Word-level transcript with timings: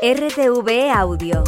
RTV 0.00 0.92
Audio. 0.94 1.42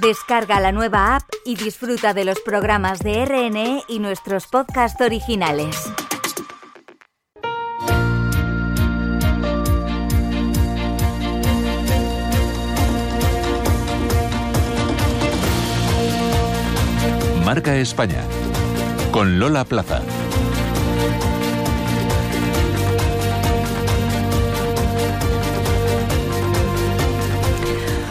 Descarga 0.00 0.58
la 0.58 0.72
nueva 0.72 1.16
app 1.16 1.24
y 1.44 1.54
disfruta 1.54 2.14
de 2.14 2.24
los 2.24 2.40
programas 2.40 3.00
de 3.00 3.26
RNE 3.26 3.82
y 3.88 3.98
nuestros 3.98 4.46
podcasts 4.46 4.98
originales. 5.02 5.76
Marca 17.44 17.76
España 17.76 18.24
con 19.10 19.38
Lola 19.38 19.66
Plaza. 19.66 20.00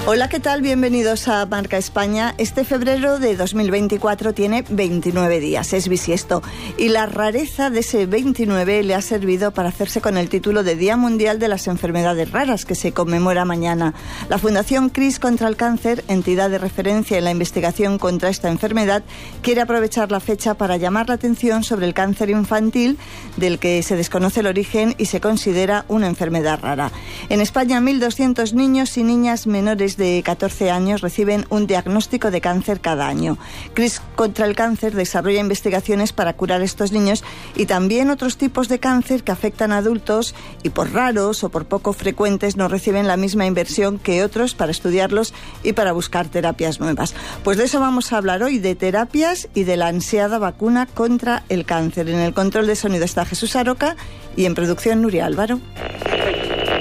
Hola, 0.07 0.30
¿qué 0.30 0.39
tal? 0.39 0.63
Bienvenidos 0.63 1.27
a 1.27 1.45
Marca 1.45 1.77
España. 1.77 2.34
Este 2.39 2.66
febrero 2.66 3.20
de 3.20 3.38
2024 3.38 4.34
tiene 4.34 4.66
29 4.67 5.39
días, 5.39 5.73
es 5.73 5.88
bisiesto, 5.88 6.41
y 6.75 6.89
la 6.89 7.05
rareza 7.05 7.70
de 7.70 7.81
ese 7.81 8.08
29 8.08 8.81
le 8.81 8.95
ha 8.95 9.02
servido 9.02 9.52
para 9.52 9.70
hacerse 9.70 10.02
con 10.02 10.17
el 10.17 10.27
título 10.27 10.63
de 10.63 10.75
Día 10.75 10.98
Mundial 10.98 11.38
de 11.38 11.48
las 11.48 11.67
Enfermedades 11.67 12.31
Raras, 12.31 12.66
que 12.66 12.73
se 12.73 12.94
conmemora 12.94 13.45
mañana. 13.45 13.94
La 14.27 14.39
Fundación 14.39 14.89
CRIS 14.89 15.20
contra 15.20 15.48
el 15.48 15.55
Cáncer, 15.55 16.03
entidad 16.08 16.49
de 16.49 16.58
referencia 16.58 17.20
en 17.20 17.25
la 17.25 17.31
investigación 17.31 17.99
contra 17.99 18.30
esta 18.30 18.49
enfermedad, 18.49 19.03
quiere 19.44 19.61
aprovechar 19.61 20.11
la 20.11 20.20
fecha 20.20 20.55
para 20.55 20.77
llamar 20.77 21.09
la 21.09 21.16
atención 21.16 21.63
sobre 21.63 21.86
el 21.86 21.94
cáncer 21.94 22.31
infantil, 22.31 22.97
del 23.38 23.59
que 23.59 23.83
se 23.83 23.95
desconoce 23.95 24.39
el 24.39 24.47
origen 24.47 24.95
y 24.97 25.05
se 25.05 25.22
considera 25.22 25.86
una 25.89 26.08
enfermedad 26.08 26.59
rara. 26.59 26.91
En 27.30 27.39
España, 27.39 27.80
1.200 27.80 28.53
niños 28.53 28.97
y 28.97 29.03
niñas 29.03 29.45
menores 29.45 29.91
de 29.98 30.22
14 30.23 30.72
años 30.72 31.02
reciben 31.02 31.45
un 31.50 31.68
diagnóstico 31.68 32.31
de 32.31 32.42
cáncer 32.42 32.81
cada 32.81 33.08
año. 33.08 33.38
CRIS 33.73 34.02
contra 34.16 34.45
el 34.45 34.56
cáncer 34.56 34.94
desarrolla 34.94 35.39
investigaciones 35.39 36.14
para 36.14 36.33
curar 36.33 36.61
estos 36.61 36.92
niños 36.92 37.23
y 37.56 37.66
también 37.66 38.09
otros 38.09 38.38
tipos 38.38 38.67
de 38.67 38.80
cáncer 38.80 39.23
que 39.23 39.31
afectan 39.31 39.72
a 39.72 39.78
adultos 39.78 40.36
y 40.64 40.70
por 40.70 40.92
raros 40.94 41.44
o 41.44 41.50
por 41.50 41.66
poco 41.66 41.94
frecuentes 41.94 42.58
no 42.58 42.67
reciben 42.67 43.08
la 43.08 43.17
misma 43.17 43.45
inversión 43.45 44.00
que 44.00 44.23
otros 44.23 44.56
para 44.56 44.72
estudiarlos 44.72 45.33
y 45.64 45.73
para 45.73 45.92
buscar 45.92 46.28
terapias 46.30 46.80
nuevas. 46.80 47.14
Pues 47.44 47.58
de 47.58 47.66
eso 47.66 47.80
vamos 47.80 48.11
a 48.11 48.17
hablar 48.17 48.44
hoy, 48.44 48.59
de 48.59 48.76
terapias 48.76 49.50
y 49.53 49.64
de 49.64 49.78
la 49.78 49.88
ansiada 49.88 50.39
vacuna 50.39 50.86
contra 50.86 51.44
el 51.50 51.66
cáncer. 51.66 52.09
En 52.09 52.20
el 52.20 52.33
control 52.33 52.67
de 52.67 52.76
sonido 52.76 53.05
está 53.05 53.26
Jesús 53.26 53.55
Aroca 53.55 53.95
y 54.35 54.45
en 54.45 54.55
producción 54.55 55.01
Nuria 55.01 55.25
Álvaro. 55.25 55.59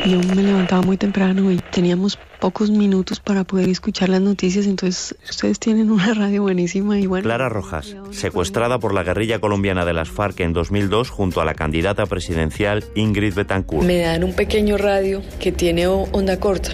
Yo 0.06 0.18
me 0.34 0.42
levantaba 0.42 0.82
muy 0.82 0.96
temprano 0.96 1.52
y 1.52 1.58
teníamos 1.70 2.18
pocos 2.40 2.70
minutos 2.70 3.20
para 3.20 3.44
poder 3.44 3.68
escuchar 3.68 4.08
las 4.08 4.22
noticias, 4.22 4.66
entonces 4.66 5.14
ustedes 5.28 5.60
tienen 5.60 5.90
una 5.90 6.14
radio 6.14 6.42
buenísima 6.42 6.98
y 6.98 7.06
bueno. 7.06 7.22
Clara 7.22 7.50
Rojas, 7.50 7.94
secuestrada 8.10 8.78
por 8.78 8.94
la 8.94 9.02
guerrilla 9.02 9.40
colombiana 9.40 9.84
de 9.84 9.92
las 9.92 10.08
FARC 10.08 10.40
en 10.40 10.54
2002 10.54 11.10
junto 11.10 11.42
a 11.42 11.44
la 11.44 11.54
candidata 11.54 12.06
presidencial 12.06 12.82
Ingrid 12.94 13.34
Betancourt. 13.34 13.86
Me 13.86 13.98
dan 13.98 14.24
un 14.24 14.32
pequeño 14.32 14.78
radio 14.78 15.20
que 15.38 15.52
tiene 15.52 15.86
onda 15.86 16.40
corta. 16.40 16.70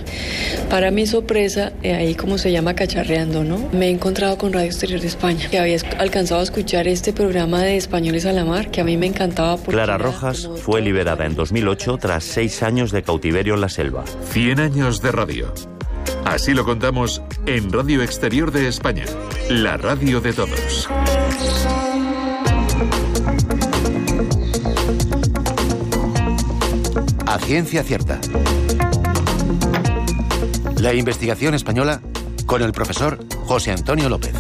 Para 0.71 0.93
mi 0.93 1.07
sorpresa, 1.07 1.73
eh, 1.83 1.95
ahí 1.95 2.15
como 2.15 2.39
se 2.39 2.53
llama 2.53 2.75
cacharreando, 2.75 3.43
¿no? 3.43 3.59
Me 3.73 3.89
he 3.89 3.91
encontrado 3.91 4.39
con 4.39 4.53
Radio 4.53 4.69
Exterior 4.69 5.01
de 5.01 5.09
España, 5.09 5.49
que 5.51 5.59
había 5.59 5.79
alcanzado 5.99 6.41
a 6.41 6.45
escuchar 6.45 6.87
este 6.87 7.13
programa 7.13 7.63
de 7.63 7.77
Españoles 7.77 8.25
a 8.25 8.33
la 8.33 8.45
Mar, 8.45 8.71
que 8.71 8.81
a 8.81 8.85
mí 8.85 8.97
me 8.97 9.07
encantaba. 9.07 9.59
Clara 9.59 9.99
Rojas 9.99 10.49
fue 10.67 10.83
liberada 10.83 11.27
en 11.27 11.37
2008 11.37 11.97
tras 11.99 12.25
seis 12.25 12.65
años 12.65 12.91
de 12.91 13.05
cautiverio 13.05 13.55
en 13.55 13.61
la 13.61 13.69
selva. 13.69 14.05
100 14.33 14.59
años 14.59 15.01
de 15.01 15.13
radio. 15.13 15.55
Así 16.25 16.55
lo 16.55 16.65
contamos 16.65 17.23
en 17.47 17.71
Radio 17.71 18.03
Exterior 18.03 18.51
de 18.51 18.67
España, 18.67 19.05
la 19.49 19.77
radio 19.77 20.21
de 20.21 20.33
todos. 20.33 20.89
A 27.27 27.39
ciencia 27.39 27.85
cierta. 27.85 28.21
La 30.79 30.95
investigación 30.95 31.55
española 31.55 32.01
con 32.45 32.63
el 32.63 32.73
profesor 32.73 33.21
José 33.45 33.71
Antonio 33.71 34.09
López. 34.09 34.35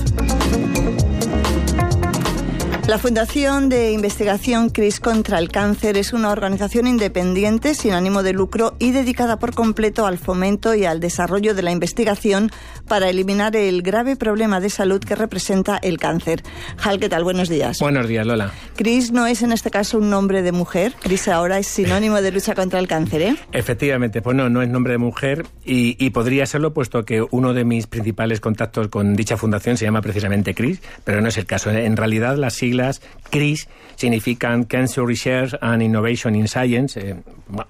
La 2.89 2.99
Fundación 2.99 3.69
de 3.69 3.91
Investigación 3.91 4.71
CRIS 4.71 5.01
contra 5.01 5.41
el 5.41 5.49
Cáncer 5.49 5.97
es 5.97 6.13
una 6.13 6.31
organización 6.31 6.87
independiente 6.87 7.75
sin 7.75 7.95
ánimo 7.95 8.23
de 8.23 8.33
lucro 8.33 8.77
y 8.79 8.93
dedicada 8.93 9.41
por 9.41 9.55
completo 9.55 10.07
al 10.07 10.19
fomento 10.19 10.73
y 10.73 10.85
al 10.85 11.01
desarrollo 11.01 11.53
de 11.57 11.63
la 11.63 11.73
investigación 11.73 12.53
para 12.87 13.09
eliminar 13.09 13.57
el 13.57 13.83
grave 13.83 14.15
problema 14.15 14.61
de 14.61 14.71
salud 14.71 15.01
que 15.01 15.17
representa 15.17 15.79
el 15.79 15.99
cáncer. 15.99 16.45
Hal, 16.81 17.01
¿qué 17.01 17.09
tal? 17.09 17.25
Buenos 17.25 17.49
días. 17.49 17.81
Buenos 17.81 18.07
días, 18.07 18.25
Lola. 18.25 18.53
CRIS 18.77 19.11
no 19.11 19.27
es 19.27 19.43
en 19.43 19.51
este 19.51 19.73
caso 19.73 19.99
un 19.99 20.09
nombre 20.09 20.43
de 20.43 20.53
mujer. 20.53 20.95
CRIS 21.01 21.27
ahora 21.27 21.59
es 21.59 21.67
sinónimo 21.67 22.23
de 22.23 22.31
lucha 22.31 22.55
contra 22.55 22.79
el 22.79 22.87
cáncer, 22.87 23.21
¿eh? 23.21 23.37
Efectivamente, 23.51 24.23
pues 24.23 24.37
no, 24.37 24.49
no 24.49 24.63
es 24.63 24.69
nombre 24.69 24.93
de 24.93 24.99
mujer 24.99 25.45
y, 25.65 25.97
y 25.99 26.11
podría 26.11 26.47
serlo 26.47 26.73
puesto 26.73 27.05
que 27.05 27.27
uno 27.33 27.53
de 27.53 27.65
mis 27.65 27.89
principales 27.89 28.39
contactos 28.39 28.87
con 28.87 29.17
dicha 29.17 29.37
fundación 29.37 29.77
se 29.77 29.87
llama 29.87 30.03
precisamente 30.03 30.55
CRIS, 30.55 30.81
pero 31.03 31.21
no 31.21 31.27
es 31.27 31.37
el 31.37 31.47
caso. 31.47 31.73
En 31.73 31.97
realidad, 31.97 32.37
las 32.37 32.55
siglas 32.77 33.01
CRIS 33.31 33.69
significan 33.97 34.65
Cancer 34.65 35.05
Research 35.05 35.55
and 35.61 35.83
Innovation 35.83 36.35
in 36.35 36.49
Science. 36.49 37.01
Eh, 37.01 37.17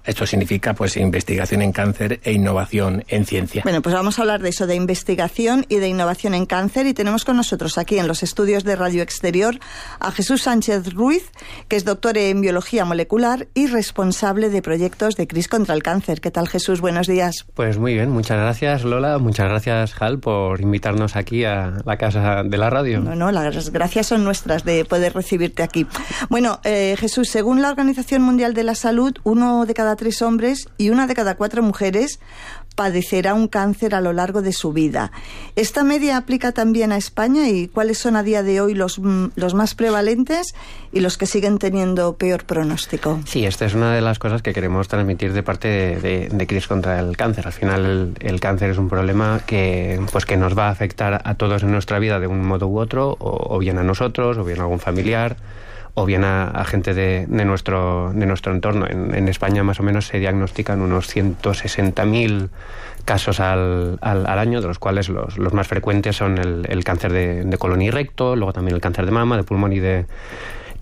esto 0.05 0.25
significa 0.25 0.73
pues 0.73 0.97
investigación 0.97 1.61
en 1.61 1.71
cáncer 1.71 2.19
e 2.23 2.33
innovación 2.33 3.03
en 3.07 3.25
ciencia. 3.25 3.61
Bueno, 3.63 3.81
pues 3.81 3.95
vamos 3.95 4.19
a 4.19 4.23
hablar 4.23 4.41
de 4.41 4.49
eso, 4.49 4.67
de 4.67 4.75
investigación 4.75 5.65
y 5.69 5.77
de 5.77 5.87
innovación 5.87 6.33
en 6.33 6.45
cáncer. 6.45 6.85
Y 6.87 6.93
tenemos 6.93 7.23
con 7.23 7.37
nosotros 7.37 7.77
aquí 7.77 7.97
en 7.97 8.07
los 8.07 8.23
estudios 8.23 8.63
de 8.63 8.75
Radio 8.75 9.03
Exterior 9.03 9.59
a 9.99 10.11
Jesús 10.11 10.41
Sánchez 10.43 10.93
Ruiz, 10.93 11.31
que 11.67 11.75
es 11.75 11.85
doctor 11.85 12.17
en 12.17 12.41
biología 12.41 12.85
molecular 12.85 13.47
y 13.53 13.67
responsable 13.67 14.49
de 14.49 14.61
proyectos 14.61 15.15
de 15.15 15.27
CRIS 15.27 15.47
contra 15.47 15.75
el 15.75 15.83
cáncer. 15.83 16.19
¿Qué 16.21 16.31
tal, 16.31 16.47
Jesús? 16.49 16.81
Buenos 16.81 17.07
días. 17.07 17.45
Pues 17.53 17.77
muy 17.77 17.93
bien, 17.93 18.09
muchas 18.09 18.37
gracias, 18.37 18.83
Lola. 18.83 19.17
Muchas 19.19 19.47
gracias, 19.47 19.93
Hal, 20.01 20.19
por 20.19 20.59
invitarnos 20.59 21.15
aquí 21.15 21.45
a 21.45 21.75
la 21.85 21.97
casa 21.97 22.43
de 22.43 22.57
la 22.57 22.69
radio. 22.69 22.99
No, 22.99 23.15
no, 23.15 23.31
las 23.31 23.69
gracias 23.69 24.07
son 24.07 24.23
nuestras 24.23 24.65
de 24.65 24.83
poder 24.83 24.96
recibirte 25.09 25.63
aquí. 25.63 25.87
Bueno, 26.29 26.59
eh, 26.63 26.95
Jesús, 26.97 27.29
según 27.29 27.61
la 27.61 27.69
Organización 27.69 28.21
Mundial 28.21 28.53
de 28.53 28.63
la 28.63 28.75
Salud, 28.75 29.13
uno 29.23 29.65
de 29.65 29.73
cada 29.73 29.95
tres 29.95 30.21
hombres 30.21 30.67
y 30.77 30.89
una 30.89 31.07
de 31.07 31.15
cada 31.15 31.35
cuatro 31.35 31.63
mujeres 31.63 32.19
padecerá 32.77 33.33
un 33.33 33.47
cáncer 33.47 33.95
a 33.95 34.01
lo 34.01 34.13
largo 34.13 34.43
de 34.43 34.53
su 34.53 34.71
vida. 34.71 35.11
¿Esta 35.55 35.83
media 35.83 36.15
aplica 36.15 36.51
también 36.51 36.91
a 36.91 36.97
España 36.97 37.49
y 37.49 37.67
cuáles 37.67 37.97
son 37.97 38.15
a 38.15 38.21
día 38.21 38.43
de 38.43 38.61
hoy 38.61 38.75
los, 38.75 38.99
mm, 38.99 39.31
los 39.35 39.55
más 39.55 39.73
prevalentes 39.73 40.53
y 40.93 40.99
los 40.99 41.17
que 41.17 41.25
siguen 41.25 41.57
teniendo 41.57 42.17
peor 42.17 42.45
pronóstico? 42.45 43.19
Sí, 43.25 43.45
esta 43.45 43.65
es 43.65 43.73
una 43.73 43.95
de 43.95 44.01
las 44.01 44.19
cosas 44.19 44.43
que 44.43 44.53
queremos 44.53 44.87
transmitir 44.87 45.33
de 45.33 45.41
parte 45.41 45.67
de, 45.67 46.47
CRIS 46.47 46.67
contra 46.67 46.99
el 46.99 47.17
cáncer. 47.17 47.47
Al 47.47 47.53
final 47.53 48.13
el, 48.19 48.39
cáncer 48.39 48.69
es 48.69 48.77
un 48.77 48.89
problema 48.89 49.41
que, 49.47 49.99
pues, 50.11 50.25
que 50.25 50.37
nos 50.37 50.55
va 50.55 50.67
a 50.67 50.69
afectar 50.69 51.19
a 51.25 51.33
todos 51.33 51.63
en 51.63 51.71
nuestra 51.71 51.97
vida 51.97 52.19
de 52.19 52.27
un 52.27 52.45
modo 52.45 52.67
u 52.67 52.79
otro, 52.79 53.17
o, 53.19 53.57
bien 53.57 53.79
a 53.79 53.83
nosotros, 53.83 54.37
o 54.37 54.43
bien 54.43 54.59
a 54.59 54.63
algún 54.63 54.79
familiar 54.79 55.35
o 55.99 56.05
bien 56.05 56.23
a, 56.23 56.63
gente 56.65 56.93
de, 56.93 57.25
nuestro, 57.27 58.11
de 58.13 58.27
nuestro 58.27 58.53
entorno. 58.53 58.85
En, 58.87 59.27
España 59.27 59.63
más 59.63 59.79
o 59.79 59.83
menos 59.83 60.05
se 60.05 60.19
diagnostican 60.19 60.79
unos 60.79 61.09
160.000 61.09 62.49
casos 63.03 63.39
al, 63.39 63.97
al, 64.01 64.27
año, 64.27 64.61
de 64.61 64.67
los 64.67 64.77
cuales 64.77 65.09
los, 65.09 65.39
los 65.39 65.53
más 65.53 65.67
frecuentes 65.67 66.15
son 66.15 66.37
el, 66.37 66.83
cáncer 66.83 67.11
de, 67.11 67.43
de 67.45 67.57
colon 67.57 67.81
y 67.81 67.89
recto, 67.89 68.35
luego 68.35 68.53
también 68.53 68.75
el 68.75 68.81
cáncer 68.81 69.07
de 69.07 69.11
mama, 69.11 69.37
de 69.37 69.43
pulmón 69.43 69.73
y 69.73 69.79
de, 69.79 70.05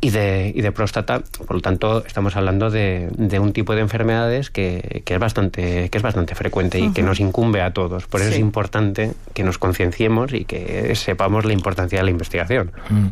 y 0.05 0.11
de, 0.11 0.53
y 0.53 0.61
de 0.61 0.71
próstata. 0.71 1.23
Por 1.47 1.55
lo 1.55 1.61
tanto, 1.61 2.05
estamos 2.05 2.35
hablando 2.35 2.69
de, 2.69 3.09
de 3.17 3.39
un 3.39 3.53
tipo 3.53 3.73
de 3.73 3.81
enfermedades 3.81 4.51
que, 4.51 5.01
que, 5.03 5.15
es 5.15 5.19
bastante, 5.19 5.89
que 5.89 5.97
es 5.97 6.03
bastante 6.03 6.35
frecuente 6.35 6.79
y 6.79 6.91
que 6.91 7.01
nos 7.01 7.19
incumbe 7.19 7.63
a 7.63 7.73
todos. 7.73 8.05
Por 8.05 8.21
eso 8.21 8.29
es 8.29 8.37
importante 8.37 9.13
que 9.33 9.43
nos 9.43 9.57
concienciemos 9.57 10.31
y 10.33 10.45
que 10.45 10.93
sepamos 10.93 11.43
la 11.45 11.53
importancia 11.53 11.97
de 11.97 12.05
la 12.05 12.11
investigación. 12.11 12.71
Mm. 12.87 13.07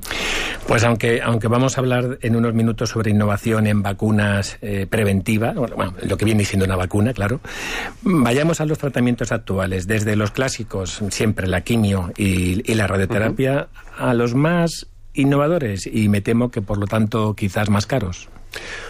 Pues 0.68 0.84
aunque, 0.84 1.20
aunque 1.24 1.48
vamos 1.48 1.78
a 1.78 1.82
hablar 1.82 2.20
en 2.22 2.36
unos 2.36 2.54
minutos 2.54 2.92
sobre 2.92 3.10
innovación 3.10 3.66
en 3.66 3.82
vacunas 3.82 4.60
eh, 4.62 4.86
preventivas, 4.88 5.56
bueno, 5.56 5.96
lo 6.04 6.16
que 6.16 6.26
viene 6.26 6.46
siendo 6.46 6.66
una 6.66 6.76
vacuna, 6.76 7.12
claro, 7.14 7.40
vayamos 8.04 8.62
a 8.62 8.66
los 8.66 8.78
tratamientos 8.78 9.32
actuales, 9.32 9.88
desde 9.88 10.16
los 10.16 10.30
clásicos, 10.30 11.02
siempre 11.10 11.48
la 11.48 11.62
quimio 11.62 12.12
y, 12.18 12.72
y 12.72 12.76
la 12.76 12.86
radioterapia, 12.86 13.68
a 13.98 14.14
los 14.14 14.36
más 14.36 14.93
innovadores 15.14 15.88
y 15.88 16.10
me 16.10 16.22
temo 16.22 16.50
que 16.50 16.62
por 16.62 16.78
lo 16.78 16.88
tanto 16.88 17.36
quizás 17.36 17.70
más 17.70 17.86
caros. 17.86 18.30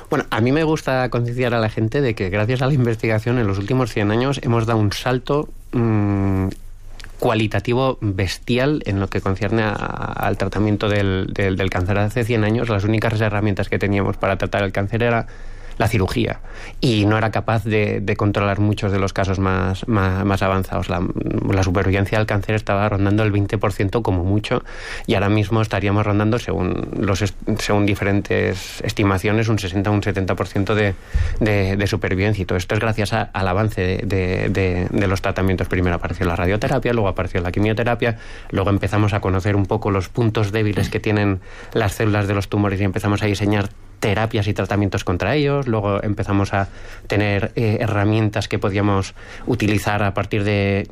Bueno, 0.10 0.26
a 0.30 0.42
mí 0.42 0.52
me 0.52 0.64
gusta 0.64 1.10
concienciar 1.10 1.54
a 1.54 1.60
la 1.60 1.70
gente 1.70 2.02
de 2.02 2.16
que 2.16 2.30
gracias 2.30 2.62
a 2.62 2.68
la 2.68 2.74
investigación 2.74 3.40
en 3.40 3.48
los 3.48 3.58
últimos 3.58 3.92
100 3.92 4.12
años 4.12 4.40
hemos 4.44 4.66
dado 4.66 4.80
un 4.80 4.92
salto 4.92 5.50
mmm, 5.72 6.48
cualitativo 7.20 7.98
bestial 8.02 8.84
en 8.86 9.00
lo 9.00 9.08
que 9.08 9.22
concierne 9.22 9.64
a, 9.64 9.74
al 9.74 10.38
tratamiento 10.38 10.90
del, 10.90 11.32
del, 11.34 11.56
del, 11.56 11.70
cáncer. 11.70 11.98
Hace 11.98 12.26
100 12.26 12.44
años 12.44 12.70
las 12.70 12.84
únicas 12.84 13.20
herramientas 13.22 13.70
que 13.70 13.80
teníamos 13.80 14.18
para 14.18 14.38
tratar 14.38 14.64
el 14.64 14.72
cáncer 14.72 15.04
era 15.04 15.28
la 15.78 15.88
cirugía 15.88 16.40
y 16.82 17.06
no 17.06 17.18
era 17.18 17.32
capaz 17.32 17.64
de, 17.64 18.02
controlar 18.18 18.60
muchos 18.60 18.92
de 18.92 19.00
los 19.00 19.14
casos 19.14 19.40
más, 19.40 19.88
más, 19.88 20.42
avanzados. 20.42 20.90
La, 20.90 21.02
supervivencia 21.64 22.18
del 22.18 22.28
cáncer 22.28 22.56
estaba 22.56 22.88
rondando 22.90 23.24
el 23.24 23.32
20% 23.32 24.02
como 24.02 24.24
mucho 24.24 24.64
y 25.08 25.16
ahora 25.16 25.30
mismo 25.30 25.62
estaríamos 25.62 26.06
rondando, 26.06 26.40
según, 26.40 26.90
los, 27.00 27.24
según 27.58 27.86
diferentes 27.86 28.82
estimaciones, 28.82 29.48
un 29.48 29.60
60 29.60 29.90
o 29.90 29.94
un 29.94 30.02
70% 30.02 30.74
de, 30.74 30.94
de, 31.40 31.78
de, 31.78 31.88
supervivencia. 31.88 32.44
Y 32.44 32.46
todo 32.46 32.58
esto 32.58 32.76
es 32.76 32.82
gracias 32.82 33.14
al 33.14 33.48
avance 33.48 34.02
de, 34.04 34.88
de 34.92 35.08
los 35.08 35.22
tratamientos. 35.22 35.68
Primero 35.68 35.96
apareció 35.96 36.26
la 36.26 36.36
radioterapia, 36.36 36.94
luego 36.94 37.08
apareció 37.08 37.42
la 37.42 37.52
quimioterapia, 37.52 38.18
luego 38.52 38.70
empezamos 38.70 39.14
a 39.14 39.22
conocer 39.22 39.56
un 39.56 39.66
poco 39.66 39.90
los 39.90 40.10
puntos 40.10 40.52
débiles 40.52 40.90
que 40.90 41.00
tienen 41.00 41.40
las 41.74 41.94
células 41.94 42.28
de 42.28 42.34
los 42.34 42.50
tumores 42.50 42.80
y 42.82 42.84
empezamos 42.84 43.24
a 43.24 43.26
diseñar 43.26 43.70
terapias 44.04 44.50
y 44.50 44.54
tratamientos 44.54 45.06
contra 45.06 45.34
ellos, 45.34 45.66
luego 45.66 46.04
empezamos 46.04 46.54
a 46.54 46.68
tener 47.08 47.54
eh, 47.56 47.78
herramientas 47.80 48.50
que 48.50 48.60
podíamos 48.60 49.14
utilizar 49.48 50.04
a 50.04 50.14
partir 50.14 50.44
de, 50.44 50.86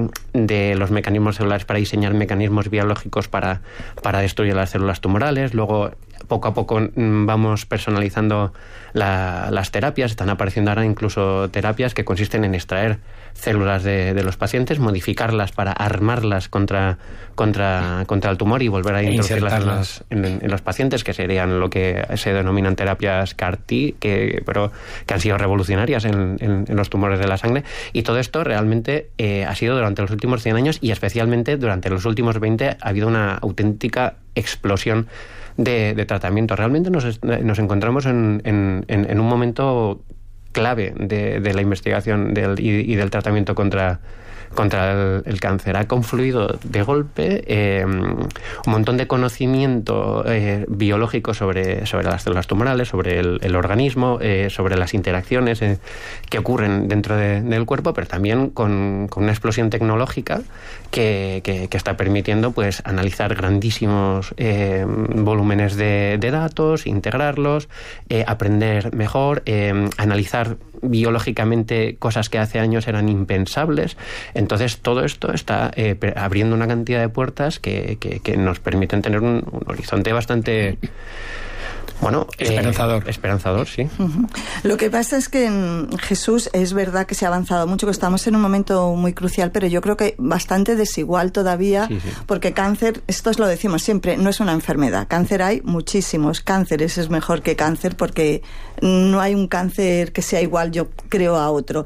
los 0.78 0.92
mecanismos 0.92 1.36
celulares 1.36 1.66
para 1.66 1.78
diseñar 1.78 2.14
mecanismos 2.14 2.70
biológicos 2.70 3.28
para, 3.28 3.64
para 4.02 4.20
destruir 4.20 4.56
las 4.56 4.70
células 4.70 5.02
tumorales, 5.02 5.54
luego 5.54 5.92
poco 6.32 6.48
a 6.48 6.54
poco 6.54 6.80
mm, 6.80 7.26
vamos 7.26 7.66
personalizando 7.66 8.54
las 8.94 9.72
terapias, 9.72 10.12
están 10.12 10.30
apareciendo 10.30 10.72
ahora 10.72 10.86
incluso 10.86 11.50
terapias 11.50 11.94
que 11.94 12.06
consisten 12.06 12.46
en 12.46 12.56
extraer 12.56 13.00
células 13.34 13.84
de, 13.84 14.22
los 14.24 14.38
pacientes, 14.38 14.80
modificarlas 14.80 15.52
para 15.52 15.74
armarlas 15.74 16.48
contra, 16.48 16.98
contra, 17.36 18.06
contra 18.08 18.32
el 18.32 18.38
tumor 18.38 18.64
y 18.64 18.70
volver 18.70 18.96
a 18.96 19.02
e 19.02 19.12
introducirlas 19.12 20.06
en, 20.10 20.40
los 20.50 20.62
pacientes, 20.62 21.04
que 21.04 21.14
serían 21.14 21.60
lo 21.60 21.70
que 21.70 22.06
se 22.16 22.32
denominan 22.32 22.78
terapias 22.78 23.34
CAR-T, 23.36 23.96
que, 24.00 24.42
pero 24.46 24.72
que 25.06 25.14
han 25.14 25.20
sido 25.20 25.38
revolucionarias 25.38 26.06
en, 26.06 26.66
los 26.70 26.90
tumores 26.90 27.20
de 27.20 27.28
la 27.28 27.38
sangre. 27.38 27.64
Y 27.92 28.04
todo 28.04 28.20
esto 28.20 28.46
realmente 28.46 29.10
eh, 29.18 29.44
ha 29.46 29.56
sido 29.56 29.76
durante 29.76 30.02
los 30.02 30.12
últimos 30.12 30.44
100 30.44 30.56
años 30.56 30.78
y 30.82 30.92
especialmente 30.92 31.58
durante 31.58 31.90
los 31.90 32.06
últimos 32.06 32.40
20 32.40 32.70
ha 32.70 32.78
habido 32.82 33.10
una 33.10 33.36
auténtica 33.36 34.16
explosión 34.36 35.08
de, 35.64 36.06
tratamiento. 36.06 36.56
Realmente 36.56 36.90
nos, 36.90 37.24
nos 37.24 37.60
encontramos 37.60 38.06
en, 38.06 38.42
en, 38.44 39.20
un 39.20 39.28
momento 39.28 40.02
clave 40.52 40.94
de, 40.98 41.40
de 41.40 41.54
la 41.54 41.62
investigación 41.62 42.34
del, 42.34 42.60
y, 42.60 42.96
del 42.96 43.10
tratamiento 43.10 43.56
contra, 43.56 44.00
contra 44.56 45.22
el, 45.26 45.40
cáncer. 45.40 45.78
Ha 45.78 45.88
confluido 45.88 46.60
de 46.64 46.82
golpe 46.84 47.44
eh, 47.48 47.86
un 47.86 48.30
montón 48.66 48.98
de 48.98 49.08
conocimiento 49.08 50.24
eh, 50.28 50.66
biológico 50.68 51.34
sobre, 51.34 51.86
sobre 51.86 52.06
las 52.06 52.24
células 52.24 52.48
tumorales, 52.48 52.90
sobre 52.90 53.20
el, 53.20 53.56
organismo, 53.56 54.20
eh, 54.22 54.50
sobre 54.50 54.78
las 54.78 54.94
interacciones 54.94 55.62
que 56.30 56.38
ocurren 56.38 56.88
dentro 56.88 57.16
del 57.16 57.66
cuerpo, 57.66 57.94
pero 57.94 58.08
también 58.08 58.50
con, 58.50 59.10
una 59.16 59.32
explosión 59.32 59.70
tecnológica 59.70 60.42
que, 60.90 61.42
está 61.72 61.98
permitiendo 61.98 62.52
pues 62.52 62.82
analizar 62.86 63.34
grandísimos 63.34 64.36
volúmenes 65.16 65.76
de, 65.76 66.18
de, 66.20 66.32
datos, 66.32 66.86
integrarlos, 66.86 67.70
aprender 68.28 68.94
mejor, 68.94 69.44
analizar 69.98 70.58
biológicamente 70.82 71.96
cosas 71.98 72.30
que 72.30 72.38
hace 72.38 72.60
años 72.60 72.88
eran 72.88 73.10
impensables. 73.10 73.98
Entonces, 74.34 74.80
todo 74.80 75.04
esto 75.06 75.34
está 75.34 75.72
eh, 75.76 75.96
abriendo 76.16 76.56
una 76.56 76.68
cantidad 76.68 77.00
de 77.00 77.10
puertas 77.10 77.60
que, 77.60 77.98
que, 78.00 78.38
nos 78.38 78.60
permiten 78.60 79.02
tener 79.02 79.22
un, 79.22 79.44
horizonte 79.68 80.14
bastante 80.14 80.78
bueno, 82.02 82.28
eh, 82.38 82.46
esperanzador. 82.46 83.08
esperanzador, 83.08 83.68
sí. 83.68 83.88
Lo 84.64 84.78
que 84.78 84.90
pasa 84.90 85.18
es 85.18 85.30
que 85.30 85.46
en 85.46 85.90
Jesús 86.00 86.50
es 86.54 86.74
verdad 86.74 87.06
que 87.06 87.16
se 87.16 87.26
ha 87.26 87.28
avanzado 87.28 87.68
mucho, 87.68 87.86
que 87.86 87.92
estamos 87.92 88.26
en 88.28 88.36
un 88.36 88.42
momento 88.42 88.94
muy 88.96 89.14
crucial, 89.14 89.52
pero 89.52 89.68
yo 89.68 89.82
creo 89.82 89.98
que 89.98 90.16
bastante 90.18 90.76
desigual 90.76 91.32
todavía, 91.32 91.88
porque 92.26 92.54
cáncer, 92.54 93.04
esto 93.08 93.30
es 93.30 93.40
lo 93.40 93.48
decimos 93.48 93.84
siempre, 93.84 94.18
no 94.18 94.30
es 94.30 94.40
una 94.40 94.54
enfermedad. 94.54 95.08
Cáncer 95.08 95.44
hay 95.44 95.62
muchísimos 95.62 96.42
cánceres, 96.42 96.98
es 96.98 97.10
mejor 97.10 97.42
que 97.42 97.56
cáncer 97.56 97.96
porque 97.96 98.42
no 98.82 99.22
hay 99.22 99.36
un 99.36 99.48
cáncer 99.48 100.12
que 100.12 100.22
sea 100.22 100.42
igual, 100.42 100.72
yo 100.72 100.90
creo, 101.10 101.38
a 101.38 101.52
otro. 101.52 101.86